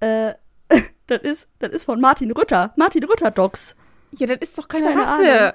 [0.00, 0.34] Äh,
[1.06, 2.74] das ist, das ist von Martin Rütter.
[2.76, 3.76] Martin Rütter Docs.
[4.12, 5.54] Ja, das ist doch keine, keine Rasse.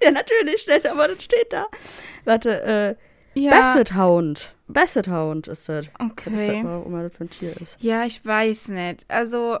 [0.02, 1.66] ja, natürlich, steht, aber das steht da.
[2.24, 2.96] Warte,
[3.34, 4.54] äh, Ja, Basset Hound.
[4.68, 5.86] Basset Hound ist das.
[5.86, 6.36] Ich okay.
[6.36, 7.82] sag mal, warum das für ein Tier ist.
[7.82, 9.04] Ja, ich weiß nicht.
[9.08, 9.58] Also,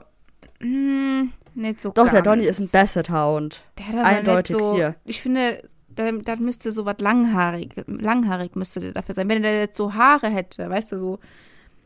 [0.60, 2.22] hm, nicht so Doch, der.
[2.22, 3.64] Donny ist ein Basset Hound.
[3.78, 4.94] Der hat aber eindeutig nicht so, hier.
[5.04, 9.28] Ich finde, da, da müsste so was langhaarig, langhaarig müsste der dafür sein.
[9.28, 11.18] Wenn der jetzt so Haare hätte, weißt du, so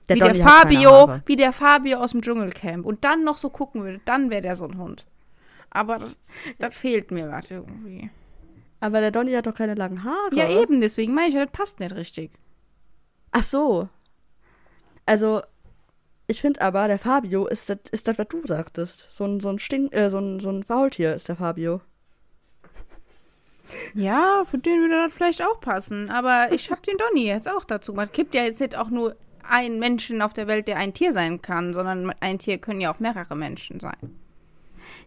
[0.09, 3.51] Der wie Donny der Fabio, wie der Fabio aus dem Dschungelcamp und dann noch so
[3.51, 5.07] gucken würde, dann wäre der so ein Hund.
[5.71, 6.19] Aber das,
[6.59, 8.11] das fehlt mir was irgendwie.
[8.85, 10.35] Aber der Donny hat doch keine langen Haare.
[10.35, 12.31] Ja, eben, deswegen meine ich, das passt nicht richtig.
[13.33, 13.89] Ach so.
[15.07, 15.41] Also,
[16.27, 19.09] ich finde aber, der Fabio ist das, ist das, was du sagtest.
[19.11, 21.81] So ein, so ein Stink, äh, so ein, so ein Faultier ist der Fabio.
[23.95, 26.11] Ja, für den würde das vielleicht auch passen.
[26.11, 28.13] Aber ich habe den Donny jetzt auch dazu gemacht.
[28.13, 29.17] Gibt ja jetzt nicht auch nur
[29.49, 32.93] einen Menschen auf der Welt, der ein Tier sein kann, sondern ein Tier können ja
[32.93, 34.21] auch mehrere Menschen sein.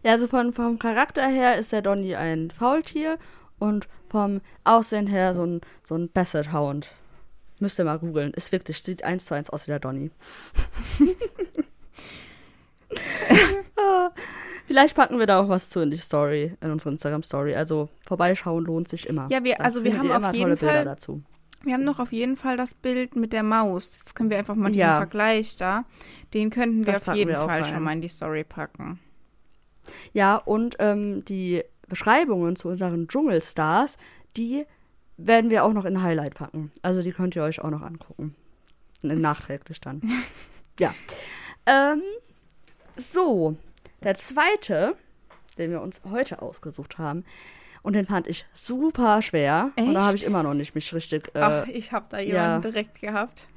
[0.02, 3.18] Ja, also von, vom Charakter her ist der Donny ein Faultier
[3.58, 6.92] und vom Aussehen her so ein, so ein Basset Hound.
[7.60, 8.32] Müsst ihr mal googeln.
[8.34, 10.10] Ist wirklich, sieht eins zu eins aus wie der Donny.
[14.66, 17.54] Vielleicht packen wir da auch was zu in die Story, in unsere Instagram-Story.
[17.54, 19.26] Also vorbeischauen lohnt sich immer.
[19.30, 21.22] Ja, wir- Da also wir findet haben auf jeden tolle Bilder Fall- dazu.
[21.64, 23.96] Wir haben noch auf jeden Fall das Bild mit der Maus.
[23.98, 24.98] Jetzt können wir einfach mal diesen Ja.
[24.98, 25.84] Vergleich da.
[26.32, 27.64] Den könnten wir Das auf jeden wir Fall rein.
[27.64, 29.00] schon mal in die Story packen.
[30.12, 33.98] Ja, und ähm, die Beschreibungen zu unseren Dschungelstars,
[34.36, 34.66] die
[35.16, 36.70] werden wir auch noch in Highlight packen.
[36.82, 38.34] Also die könnt ihr euch auch noch angucken.
[39.02, 40.02] Nachträglich dann.
[40.78, 40.94] ja.
[41.66, 42.02] Ähm,
[42.96, 43.56] so,
[44.02, 44.94] der zweite,
[45.56, 47.24] den wir uns heute ausgesucht haben,
[47.82, 49.70] und den fand ich super schwer.
[49.76, 50.28] Und da habe ich Echt?
[50.28, 51.30] immer noch nicht mich richtig.
[51.34, 53.48] Äh, Ach, ich habe da jemanden direkt gehabt.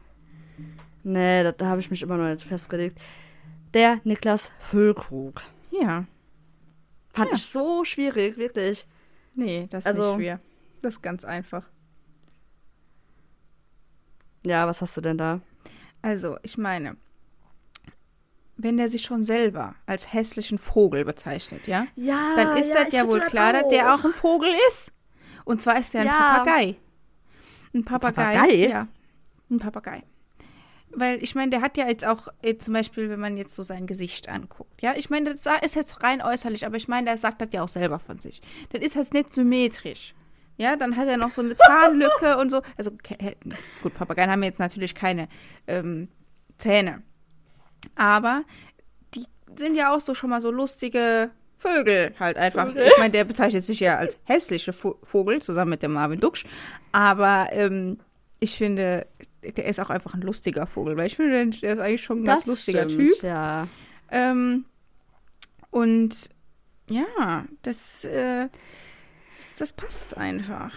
[1.04, 3.00] nee, da, da habe ich mich immer noch nicht festgelegt.
[3.74, 5.42] Der Niklas Füllkrug.
[5.72, 6.06] Ja.
[7.14, 7.36] Fand Ja.
[7.36, 8.86] ich so schwierig, wirklich.
[9.36, 10.40] Nee, das ist Also- nicht schwer.
[10.82, 11.70] Das ist ganz einfach.
[14.44, 15.42] Ja, was hast du denn da?
[16.02, 16.98] Also, ich meine,
[18.58, 23.08] wenn der sich schon selber als hässlichen Vogel bezeichnet, ja, Ja, dann ist das ja
[23.08, 24.92] wohl klar, dass der auch ein Vogel ist.
[25.46, 26.14] Und zwar ist der ein Ja.
[26.38, 26.76] Papagei.
[27.74, 28.34] Ein Papagei.
[28.36, 28.56] Papagei?
[28.68, 28.88] Ja,
[29.50, 30.04] ein Papagei.
[30.94, 33.64] Weil ich meine, der hat ja jetzt auch äh, zum Beispiel, wenn man jetzt so
[33.64, 34.82] sein Gesicht anguckt.
[34.82, 37.64] Ja, ich meine, das ist jetzt rein äußerlich, aber ich meine, der sagt das ja
[37.64, 38.42] auch selber von sich.
[38.72, 40.14] Das ist jetzt nicht symmetrisch.
[40.58, 42.62] Ja, dann hat er noch so eine Zahnlücke und so.
[42.78, 42.92] Also,
[43.82, 45.28] gut, Papageien haben jetzt natürlich keine
[45.68, 46.08] ähm,
[46.58, 47.02] Zähne.
[47.96, 48.44] Aber
[49.16, 49.26] die
[49.58, 52.68] sind ja auch so schon mal so lustige Vögel halt einfach.
[52.68, 52.88] Vögel.
[52.88, 56.46] Ich meine, der bezeichnet sich ja als hässliche Vo Vogel, zusammen mit dem Marvin Duksch.
[56.92, 58.00] Aber ähm,
[58.40, 59.08] ich finde,
[59.44, 62.26] der ist auch einfach ein lustiger Vogel, weil ich finde, der ist eigentlich schon ein
[62.26, 63.24] ganz lustiger stimmt, Typ.
[63.24, 63.68] Ja.
[64.10, 64.66] Ähm,
[65.70, 66.30] und
[66.90, 68.50] ja, das, äh,
[69.38, 70.74] das, das passt einfach.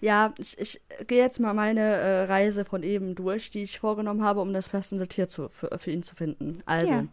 [0.00, 4.22] Ja, ich, ich gehe jetzt mal meine äh, Reise von eben durch, die ich vorgenommen
[4.22, 6.62] habe, um das passende Tier zu, für, für ihn zu finden.
[6.66, 7.06] Also, Ja.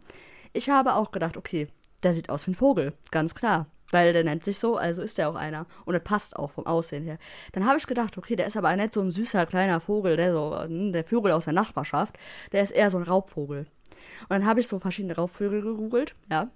[0.52, 1.68] ich habe auch gedacht, okay,
[2.02, 3.66] der sieht aus wie ein Vogel, ganz klar.
[3.94, 5.66] Weil der nennt sich so, also ist der auch einer.
[5.84, 7.16] Und er passt auch vom Aussehen her.
[7.52, 10.32] Dann habe ich gedacht, okay, der ist aber nicht so ein süßer kleiner Vogel, der
[10.32, 12.18] so, hm, der Vogel aus der Nachbarschaft.
[12.50, 13.68] Der ist eher so ein Raubvogel.
[14.22, 16.50] Und dann habe ich so verschiedene Raubvögel gegoogelt, ja.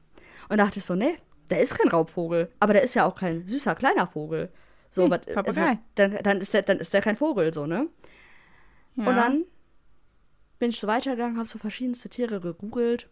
[0.48, 1.14] Und dachte ich so, nee,
[1.48, 2.51] der ist kein Raubvogel.
[2.59, 4.51] Aber der ist ja auch kein süßer kleiner Vogel.
[4.90, 5.62] So, Nee, was, also,
[5.94, 7.87] dann, dann, ist der, dann ist der kein Vogel, so, ne?
[8.96, 9.07] Ja.
[9.07, 9.44] Und dann
[10.59, 13.09] bin ich so weitergegangen, habe so verschiedenste Tiere gegoogelt.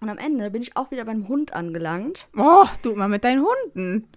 [0.00, 2.28] Und am Ende bin ich auch wieder beim Hund angelangt.
[2.36, 4.08] Oh, du mal mit deinen Hunden.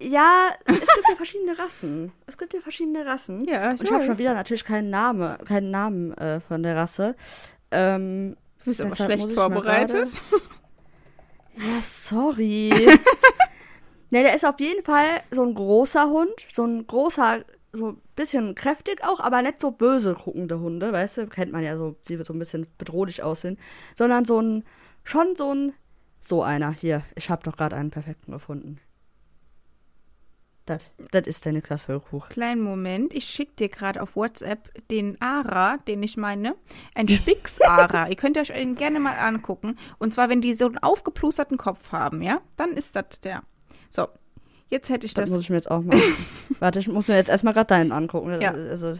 [0.00, 2.12] Ja, es gibt ja verschiedene Rassen.
[2.26, 3.44] Es gibt ja verschiedene Rassen.
[3.46, 6.76] Ja, ich Und ich habe schon wieder natürlich keinen Namen, keinen Namen äh, von der
[6.76, 7.16] Rasse.
[7.70, 8.36] Ähm,
[8.66, 10.08] Du bist aber schlecht vorbereitet.
[11.56, 12.70] ja, sorry.
[14.10, 18.02] ne, der ist auf jeden Fall so ein großer Hund, so ein großer, so ein
[18.16, 21.94] bisschen kräftig auch, aber nicht so böse guckende Hunde, weißt du, kennt man ja so,
[22.08, 23.56] die so ein bisschen bedrohlich aussehen,
[23.94, 24.64] sondern so ein,
[25.06, 25.72] schon so ein,
[26.20, 27.02] so einer hier.
[27.14, 28.80] Ich habe doch gerade einen perfekten gefunden.
[30.66, 32.28] Das, das ist der Niklas Füllkrug.
[32.28, 36.56] Kleinen Moment, ich schicke dir gerade auf WhatsApp den Ara, den ich meine.
[36.96, 38.08] Ein Spix-Ara.
[38.10, 39.78] Ihr könnt euch ihn gerne mal angucken.
[39.98, 42.40] Und zwar, wenn die so einen aufgeplusterten Kopf haben, ja?
[42.56, 43.44] Dann ist das der.
[43.90, 44.08] So,
[44.68, 45.30] jetzt hätte ich Das das.
[45.30, 46.00] muss ich mir jetzt auch mal.
[46.58, 48.40] Warte, ich muss mir jetzt erstmal gerade deinen angucken.
[48.40, 48.50] Ja.
[48.50, 48.98] Also,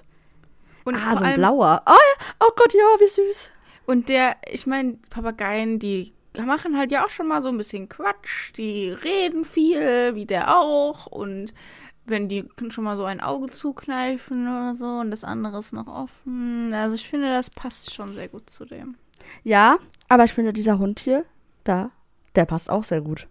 [0.84, 1.82] und ah, so ein blauer.
[1.84, 3.50] Oh ja, oh Gott, ja, wie süß.
[3.86, 6.12] Und der, ich meine, Papageien, die
[6.44, 8.52] machen halt ja auch schon mal so ein bisschen Quatsch.
[8.56, 11.06] Die reden viel, wie der auch.
[11.06, 11.54] Und
[12.04, 15.86] wenn die schon mal so ein Auge zukneifen oder so und das andere ist noch
[15.86, 16.72] offen.
[16.74, 18.96] Also ich finde, das passt schon sehr gut zu dem.
[19.42, 19.78] Ja,
[20.08, 21.24] aber ich finde, dieser Hund hier,
[21.64, 21.90] da,
[22.34, 23.26] der passt auch sehr gut.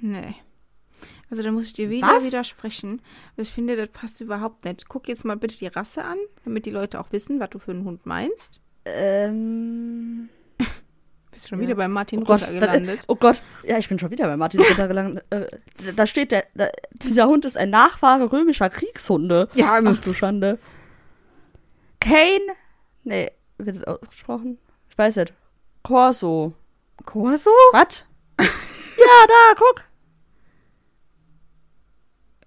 [0.00, 0.34] Nee.
[1.30, 2.24] Also da muss ich dir wieder Was?
[2.24, 3.02] widersprechen.
[3.36, 4.88] Ich finde, das passt überhaupt nicht.
[4.88, 7.72] Guck jetzt mal bitte die Rasse an, damit die Leute auch wissen, was du für
[7.72, 8.60] einen Hund meinst.
[8.86, 10.28] Ähm.
[11.32, 11.64] Bist schon Ja.
[11.66, 13.04] wieder bei Martin Oh Gott, Rütter da, gelandet.
[13.08, 15.24] oh Gott, ja, ich bin schon wieder bei Martin gelandet.
[15.30, 15.46] Äh,
[15.94, 19.48] da steht, der, da, dieser Hund ist ein Nachfahre römischer Kriegshunde.
[19.54, 20.58] Ja, Ach du Schande.
[22.00, 22.40] Kane,
[23.04, 24.58] nee, wird das ausgesprochen?
[24.88, 25.34] Ich weiß nicht.
[25.82, 26.54] Corso.
[27.04, 27.50] Corso?
[27.72, 28.04] Was?
[28.40, 29.82] ja, da, guck.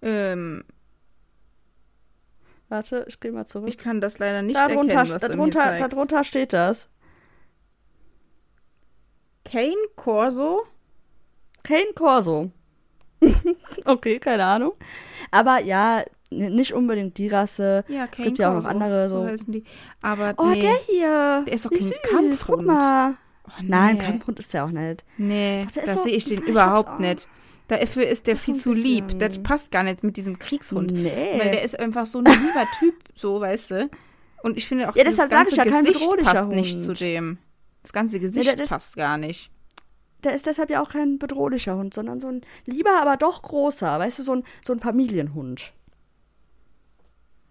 [0.02, 0.64] Ähm,
[2.70, 3.68] Warte, ich gehe mal zurück.
[3.68, 5.94] ich kann das leider nicht darunter, erkennen, was du mir darunter, zeigst.
[5.94, 6.90] darunter steht das.
[9.44, 10.64] Kane Corso?
[11.64, 12.52] Kane Corso.
[13.86, 14.74] okay, keine Ahnung.
[15.32, 17.84] Aber ja, nicht unbedingt die Rasse.
[17.88, 19.26] Ja, Es Kane gibt ja auch noch andere so.
[19.48, 19.64] die.
[20.02, 20.62] Aber Oh, nee.
[20.62, 21.44] der hier.
[21.48, 22.58] Der ist doch kein Kampfhund.
[22.60, 23.16] Guck mal.
[23.48, 24.04] Oh, Nein, nee.
[24.04, 25.04] Kampfhund ist ja auch nicht.
[25.18, 27.28] Nee, Ach, der ist da so- sehe ich den überhaupt nicht.
[27.70, 29.20] Dafür ist der Das ist viel zu ein lieb.
[29.20, 30.92] Das passt gar nicht mit diesem Kriegshund.
[30.92, 31.36] Nee.
[31.40, 33.90] Weil der ist einfach so ein lieber Typ, so, weißt du.
[34.44, 36.74] Und ich finde auch, Ja, das deshalb ganze ich ja, kein Gesicht bedrohlicher passt nicht
[36.76, 36.84] Hund.
[36.86, 37.38] zu dem.
[37.84, 39.52] Das ganze Gesicht der ist- passt gar nicht.
[40.24, 44.00] der ist deshalb ja auch kein bedrohlicher Hund, sondern so ein lieber, aber doch großer.
[44.00, 45.72] Weißt du, so ein, so ein Familienhund.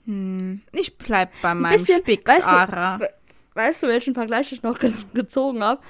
[0.05, 0.63] Hm.
[0.73, 3.01] Ich bleib bei meinem bisschen, Spixara.
[3.55, 5.81] Weißt du, welchen Vergleich ich noch ge gezogen habe?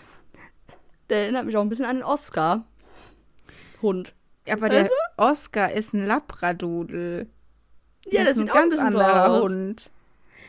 [1.10, 2.64] Der erinnert mich auch ein bisschen an den Oscar.
[3.80, 4.14] Hund.
[4.50, 7.28] Aber der Weißt Oscar ist ein Labradudel.
[8.06, 9.42] Ja, das das ist ein sieht auch ein ganz so anderer aus.
[9.42, 9.90] Hund.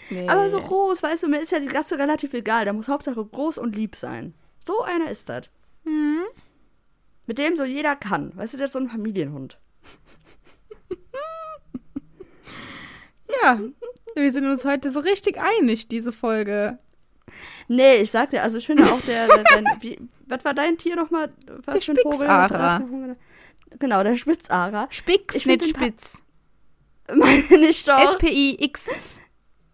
[0.10, 0.28] Nee.
[0.28, 2.64] Aber so groß, weißt du, mir ist ja die Rasse relativ egal.
[2.66, 4.34] Der muss Hauptsache groß und lieb sein.
[4.66, 5.50] So einer ist das.
[5.84, 6.24] Hm.
[7.28, 8.36] Mit dem so jeder kann.
[8.36, 9.60] Weißt du, der ist so ein Familienhund.
[13.44, 13.60] Ja,
[14.16, 16.80] wir sind uns heute so richtig einig, diese Folge.
[17.68, 20.78] Nee, ich sag dir, also ich finde auch der, der dein, wie, was war dein
[20.78, 21.32] Tier nochmal?
[21.66, 21.98] Was Der ein?
[21.98, 23.16] Spixarer.
[23.78, 24.88] Genau, der Spitzarer.
[24.90, 26.24] Spix, Ich nicht Spitz.
[27.14, 28.00] Meine ich doch.
[28.00, 28.92] S-P-I-X.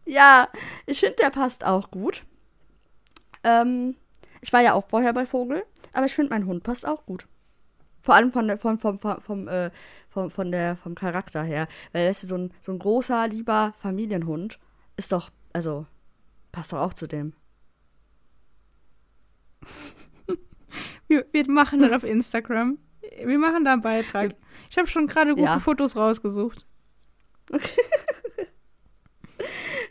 [0.05, 0.49] Ja,
[0.85, 2.23] ich finde, der passt auch gut.
[3.43, 3.95] Ähm,
[4.41, 7.27] ich war ja auch vorher bei Vogel, aber ich finde, mein Hund passt auch gut.
[8.01, 9.71] Vor allem von der, vom, vom, vom, vom, äh,
[10.09, 11.67] vom, von der, vom Charakter her.
[11.91, 14.59] Weil, weißt du, so ein, so ein großer, lieber Familienhund
[14.95, 15.87] ist doch, also,
[16.51, 17.33] passt doch auch zu dem.
[21.07, 22.79] Wir, wir machen das auf Instagram.
[23.23, 24.35] Wir machen da einen Beitrag.
[24.69, 25.59] Ich habe schon gerade gute Ja.
[25.59, 26.65] Fotos rausgesucht.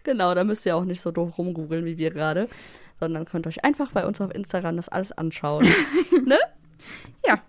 [0.05, 2.49] Genau, da müsst ihr auch nicht so doof rumgoogeln wie wir gerade,
[3.01, 5.67] sondern könnt euch einfach bei uns auf Instagram das alles anschauen.
[6.27, 6.39] ne?
[7.27, 7.43] Ja.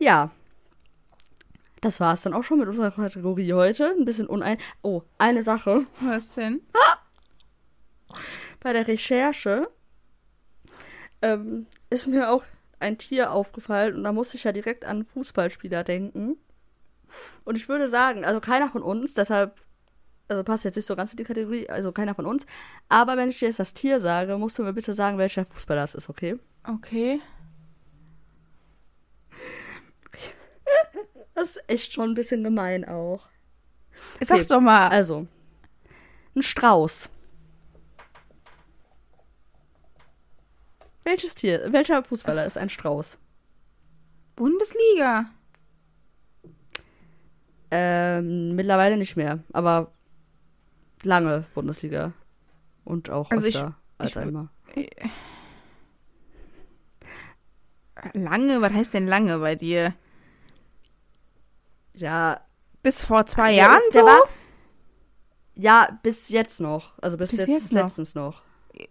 [0.00, 0.30] Ja.
[1.80, 3.94] Das war es dann auch schon mit unserer Kategorie heute.
[3.96, 4.58] Ein bisschen unein.
[4.82, 5.84] Oh, eine Sache.
[6.00, 6.62] Was denn?
[8.60, 9.68] Bei der Recherche
[11.22, 12.42] ähm, ist mir auch
[12.84, 16.36] ein Tier aufgefallen und da musste ich ja direkt an Fußballspieler denken.
[17.44, 19.60] Und ich würde sagen, also keiner von uns, deshalb,
[20.28, 22.46] also passt jetzt nicht so ganz in die Kategorie, also keiner von uns.
[22.88, 25.82] Aber wenn ich dir jetzt das Tier sage, musst du mir bitte sagen, welcher Fußballer
[25.82, 26.38] das ist, okay?
[26.66, 27.20] Okay.
[31.36, 33.26] Das ist echt schon ein bisschen gemein auch.
[34.20, 34.86] Sag Okay, doch mal.
[34.88, 35.26] Also,
[36.36, 37.10] ein Strauß.
[41.04, 43.18] Welches Tier, welcher Fußballer ist ein Strauß?
[44.36, 45.26] Bundesliga.
[47.70, 49.92] Ähm, mittlerweile nicht mehr, aber
[51.02, 52.12] lange Bundesliga.
[52.84, 53.62] Und auch Also ich-
[53.98, 54.48] als ich- einmal.
[58.12, 58.60] Lange?
[58.60, 59.94] Was heißt denn lange bei dir?
[61.94, 62.40] Ja,
[62.82, 64.00] Bis vor zwei der- Jahren so?
[64.00, 64.22] War,
[65.54, 66.92] ja, bis jetzt noch.
[67.00, 67.82] Also bis, Bis jetzt, jetzt noch.
[67.84, 68.42] letztens noch.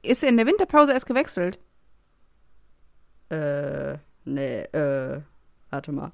[0.02, 1.60] Ist er in der Winterpause erst gewechselt?
[3.30, 5.22] Äh, nee, äh,
[5.70, 6.12] warte mal.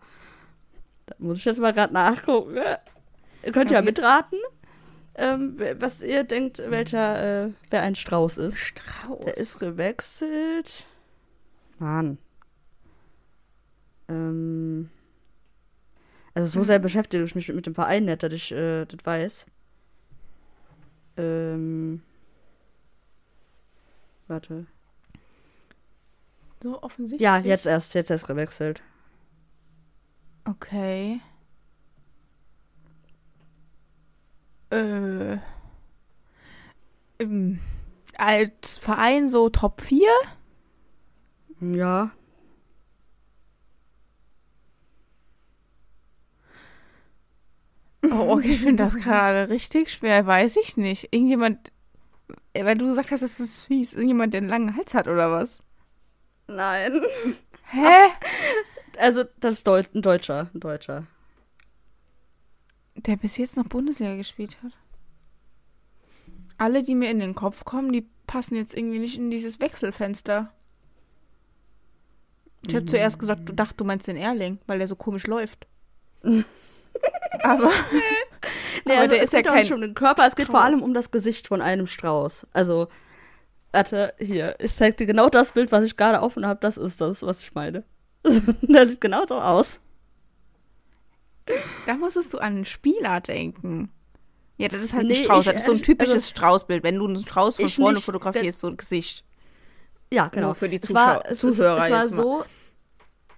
[1.06, 2.56] Da muss ich jetzt mal gerade nachgucken.
[3.44, 3.86] Ihr könnt ja Okay.
[3.86, 4.40] mitraten,
[5.16, 8.58] ähm, was ihr denkt, welcher, äh, wer ein Strauß ist.
[8.60, 9.26] Strauß.
[9.26, 10.86] Der ist gewechselt.
[11.80, 12.18] Mann.
[14.08, 14.90] Ähm.
[16.34, 19.46] Also so sehr beschäftige ich mich mit dem Verein nicht, dass ich äh, das weiß.
[21.18, 22.02] Ähm.
[24.28, 24.68] Warte.
[26.62, 27.22] So offensichtlich.
[27.24, 28.82] Ja, jetzt erst, jetzt erst gewechselt.
[30.46, 31.22] Okay.
[34.72, 35.38] Äh.
[37.20, 37.60] Ähm,
[38.18, 40.08] als Verein so Top 4?
[41.62, 42.12] Ja.
[48.04, 50.26] Oh, okay, ich finde das gerade richtig schwer.
[50.26, 51.10] Weiß ich nicht.
[51.14, 51.72] Irgendjemand.
[52.54, 53.94] äh, Weil du gesagt hast, das ist fies.
[53.94, 55.62] Irgendjemand, der einen langen Hals hat oder was?
[56.50, 57.02] Nein.
[57.72, 58.10] Hä?
[58.98, 60.50] Also, das ist Deu ein Deutscher.
[60.54, 61.08] Ein Deutscher.
[62.96, 64.74] Der bis jetzt noch Bundesliga gespielt hat.
[66.58, 70.52] Alle, die mir in den Kopf kommen, die passen jetzt irgendwie nicht in dieses Wechselfenster.
[72.68, 75.66] Ich habe zuerst gesagt, du dachte, du meinst den Erling, weil der so komisch läuft.
[77.44, 77.72] aber
[78.86, 80.84] Nee, Aber also der es ist ja kein um den Körper, es geht vor allem
[80.84, 82.48] um das Gesicht von einem Strauß.
[82.54, 82.88] Also,
[83.72, 87.00] warte, hier, ich zeig dir genau das Bild, was ich gerade offen habe, das ist
[87.02, 87.84] das, was ich meine.
[88.24, 89.80] das sieht genau so aus.
[91.86, 93.90] da musstest du an einen Spieler denken.
[94.58, 95.46] Ja, das ist halt Nee, ein Strauß.
[95.48, 96.84] ich- Das ist so ein typisches also- Straußbild.
[96.84, 99.24] Wenn du einen Strauß von vorne nicht, fotografierst, so ein Gesicht.
[100.12, 100.48] Ja, genau.
[100.48, 102.44] Nur für die es war, Zuschauer- es, Zuhörer es, es war so,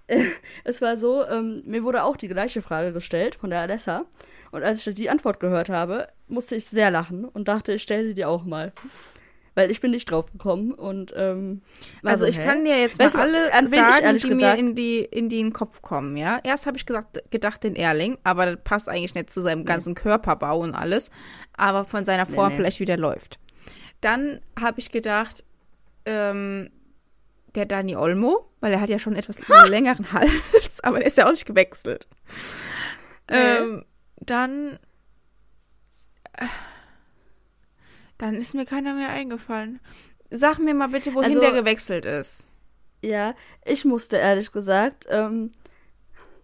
[0.64, 4.04] es war so, ähm, mir wurde auch die gleiche Frage gestellt von der Alessa.
[4.50, 8.06] Und als ich die Antwort gehört habe, musste ich sehr lachen und dachte, ich stelle
[8.06, 8.72] sie dir auch mal.
[9.54, 11.60] Weil ich bin nicht drauf gekommen und ähm,
[12.02, 12.44] Also so, ich hä?
[12.44, 15.52] kann dir jetzt Weißt mal alle an sagen, die mir gesagt- in die, in den
[15.52, 16.40] Kopf kommen, ja.
[16.42, 19.94] Erst habe ich gesagt, gedacht den Erling, aber das passt eigentlich nicht zu seinem ganzen
[19.94, 21.10] Körperbau und alles,
[21.56, 22.56] aber von seiner Nee, Form nee.
[22.56, 23.38] vielleicht wieder läuft.
[24.00, 25.44] Dann habe ich gedacht,
[26.06, 26.70] ähm,
[27.54, 29.38] der Dani Olmo, weil er hat ja schon etwas
[29.68, 32.08] längeren Hals, aber der ist ja auch nicht gewechselt.
[33.30, 33.36] Nee.
[33.36, 33.84] Ähm,
[34.16, 34.78] dann
[36.38, 36.46] äh,
[38.22, 39.80] dann ist mir keiner mehr eingefallen.
[40.30, 42.48] Sag mir mal bitte, wohin Also- der gewechselt ist.
[43.04, 45.50] Ja, ich musste ehrlich gesagt ähm,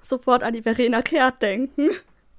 [0.03, 1.91] sofort an die Verena Kehrt denken.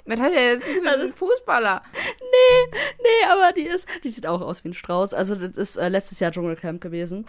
[0.05, 1.81] Was hat er jetzt mit Also- einem Fußballer?
[2.19, 5.13] Nee, nee, aber die ist, die sieht auch aus wie ein Strauß.
[5.13, 7.27] Also das ist äh, letztes Jahr Dschungelcamp gewesen.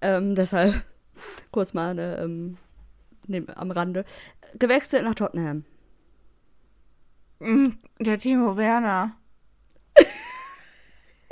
[0.00, 0.84] Ähm, deshalb
[1.52, 2.56] kurz mal eine, ähm,
[3.28, 4.04] neben, am Rande.
[4.58, 5.64] Gewechselt nach Tottenham.
[7.38, 7.68] Mm,
[8.00, 9.16] Der Timo Werner.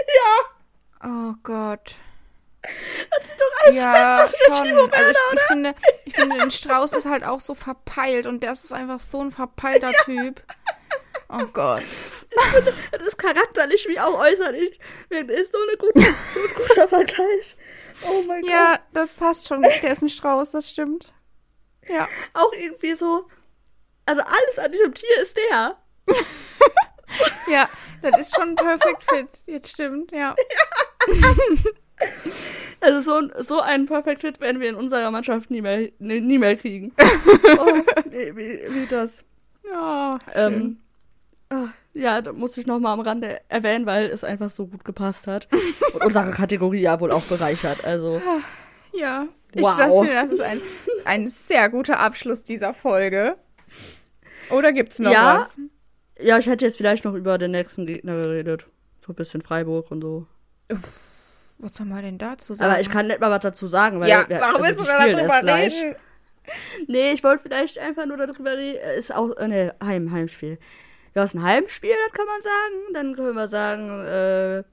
[0.07, 1.05] Ja.
[1.05, 1.95] Oh Gott.
[2.63, 4.65] Das sieht doch alles Ja, schon.
[4.67, 5.75] Werner, Also ich, ich finde,
[6.05, 9.33] ich finde, ein Strauß ist halt auch so verpeilt und der ist einfach so ein
[9.33, 10.43] verpeilter Typ.
[11.29, 11.83] Oh Gott.
[12.93, 14.79] Das ist charakterlich wie auch äußerlich.
[15.11, 17.57] Das ist so, eine gute, so ein guter Vergleich.
[18.09, 19.61] Oh mein Ja, das passt schon.
[19.63, 21.13] Der ist ein Strauß, das stimmt.
[21.89, 22.07] Ja.
[22.07, 22.09] Gott.
[22.35, 23.29] Auch irgendwie so.
[24.07, 25.77] Also alles an diesem Tier ist der.
[27.51, 27.69] Ja,
[28.03, 29.29] das ist schon perfekt fit.
[29.47, 30.35] Jetzt stimmt, ja.
[32.81, 36.37] Also so, ein- so einen Perfect Fit werden wir in unserer Mannschaft nie mehr, nie,
[36.39, 36.93] mehr kriegen.
[37.59, 37.75] oh,
[38.11, 39.25] wie, wie das.
[39.73, 40.79] Oh, Ähm,
[41.51, 44.85] ah, ja, da muss ich noch mal am Rande erwähnen, weil es einfach so gut
[44.85, 45.47] gepasst hat.
[45.95, 47.85] Und unsere Kategorie ja wohl auch bereichert.
[47.85, 48.21] Also,
[48.93, 49.77] Ja, ich Wow.
[49.77, 50.61] das finde, das ist ein,
[51.05, 53.37] ein sehr guter Abschluss dieser Folge.
[54.51, 55.39] Oder gibt's noch Ja.
[55.39, 55.57] was?
[56.21, 58.67] Ja, ich hätte jetzt vielleicht noch über den nächsten Gegner geredet.
[59.05, 60.27] So ein bisschen Freiburg und so.
[61.59, 62.71] Was soll man denn dazu sagen?
[62.71, 65.21] Aber ich kann nicht mal was dazu sagen, weil ja, wir- warum also willst du
[65.21, 65.75] erst gleich.
[65.83, 65.97] reden?
[66.89, 68.81] Nee, ich wollte vielleicht einfach nur darüber reden.
[68.99, 70.59] Ist auch äh, ne, Heim, Heimspiel.
[71.15, 72.95] Ja, ist ein Heimspiel, das kann man sagen.
[72.95, 74.65] Dann können wir sagen, äh,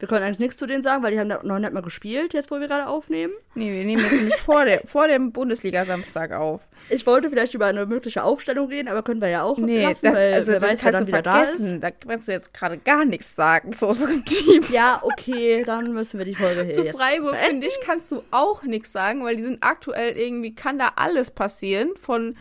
[0.00, 2.32] wir können eigentlich nichts zu denen sagen, weil die haben da noch nicht mal gespielt,
[2.32, 3.34] jetzt wo wir gerade aufnehmen.
[3.54, 6.62] Nee, wir nehmen jetzt nämlich vor, der, vor dem Bundesliga-Samstag auf.
[6.88, 10.06] Ich wollte vielleicht über eine mögliche Aufstellung reden, aber können wir ja auch Nee, lassen,
[10.06, 11.56] das, weil also wer weiß, wer dann du wieder da ist.
[11.56, 11.80] vergessen.
[11.82, 14.64] Da kannst du jetzt gerade gar nichts sagen zu unserem Team.
[14.72, 18.22] Ja, okay, dann müssen wir die Folge hier Zu jetzt Freiburg, finde ich, kannst du
[18.30, 21.90] auch nichts sagen, weil die sind aktuell irgendwie, kann da alles passieren.
[22.00, 22.36] Von,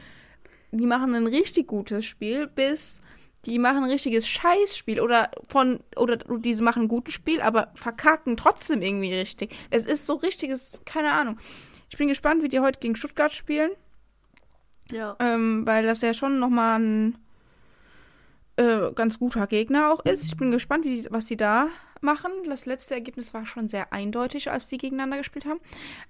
[0.71, 3.01] die machen ein richtig gutes Spiel bis
[3.45, 8.35] die machen ein richtiges Scheißspiel oder von, oder diese machen ein gutes Spiel, aber verkacken
[8.37, 9.55] trotzdem irgendwie richtig.
[9.69, 11.37] Es ist so richtiges, keine Ahnung.
[11.89, 13.71] Ich bin gespannt, wie die heute gegen Stuttgart spielen,
[14.91, 15.15] Ja.
[15.19, 17.17] ähm, weil das ja schon nochmal ein
[18.57, 20.25] äh, ganz guter Gegner auch ist.
[20.25, 21.69] Ich bin gespannt, wie die, was die da
[22.01, 22.31] machen.
[22.47, 25.59] Das letzte Ergebnis war schon sehr eindeutig, als die gegeneinander gespielt haben.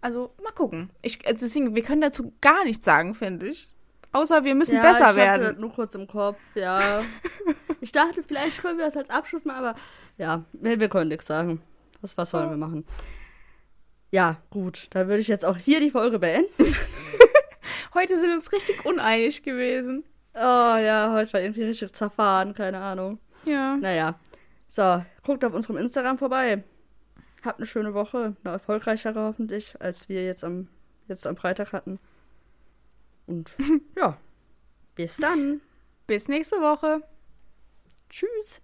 [0.01, 0.89] Also mal gucken.
[1.03, 3.69] Ich, äh, deswegen, wir können dazu gar nichts sagen, finde ich.
[4.11, 5.43] Außer wir müssen ja, besser ich werden.
[5.43, 7.01] das nur kurz im Kopf, ja.
[7.81, 9.75] ich dachte, vielleicht können wir das als Abschluss machen, aber
[10.17, 11.61] ja, wir, wir können nichts sagen.
[12.01, 12.49] Was, was sollen Ja.
[12.51, 12.85] wir machen?
[14.11, 16.49] Ja, gut, dann würde ich jetzt auch hier die Folge beenden.
[17.93, 20.03] Heute sind wir uns richtig uneinig gewesen.
[20.35, 20.39] Oh
[20.77, 23.19] ja, heute war irgendwie richtig zerfahren, keine Ahnung.
[23.45, 23.75] Ja.
[23.77, 24.19] Naja,
[24.67, 26.63] so, guckt auf unserem Instagram vorbei.
[27.43, 30.67] Habt eine schöne Woche, eine erfolgreichere hoffentlich, als wir jetzt am,
[31.07, 31.99] jetzt am Freitag hatten.
[33.29, 33.55] Und
[33.95, 34.17] ja,
[34.95, 35.61] bis dann.
[36.07, 37.03] Bis nächste Woche.
[38.09, 38.59] Tschüss.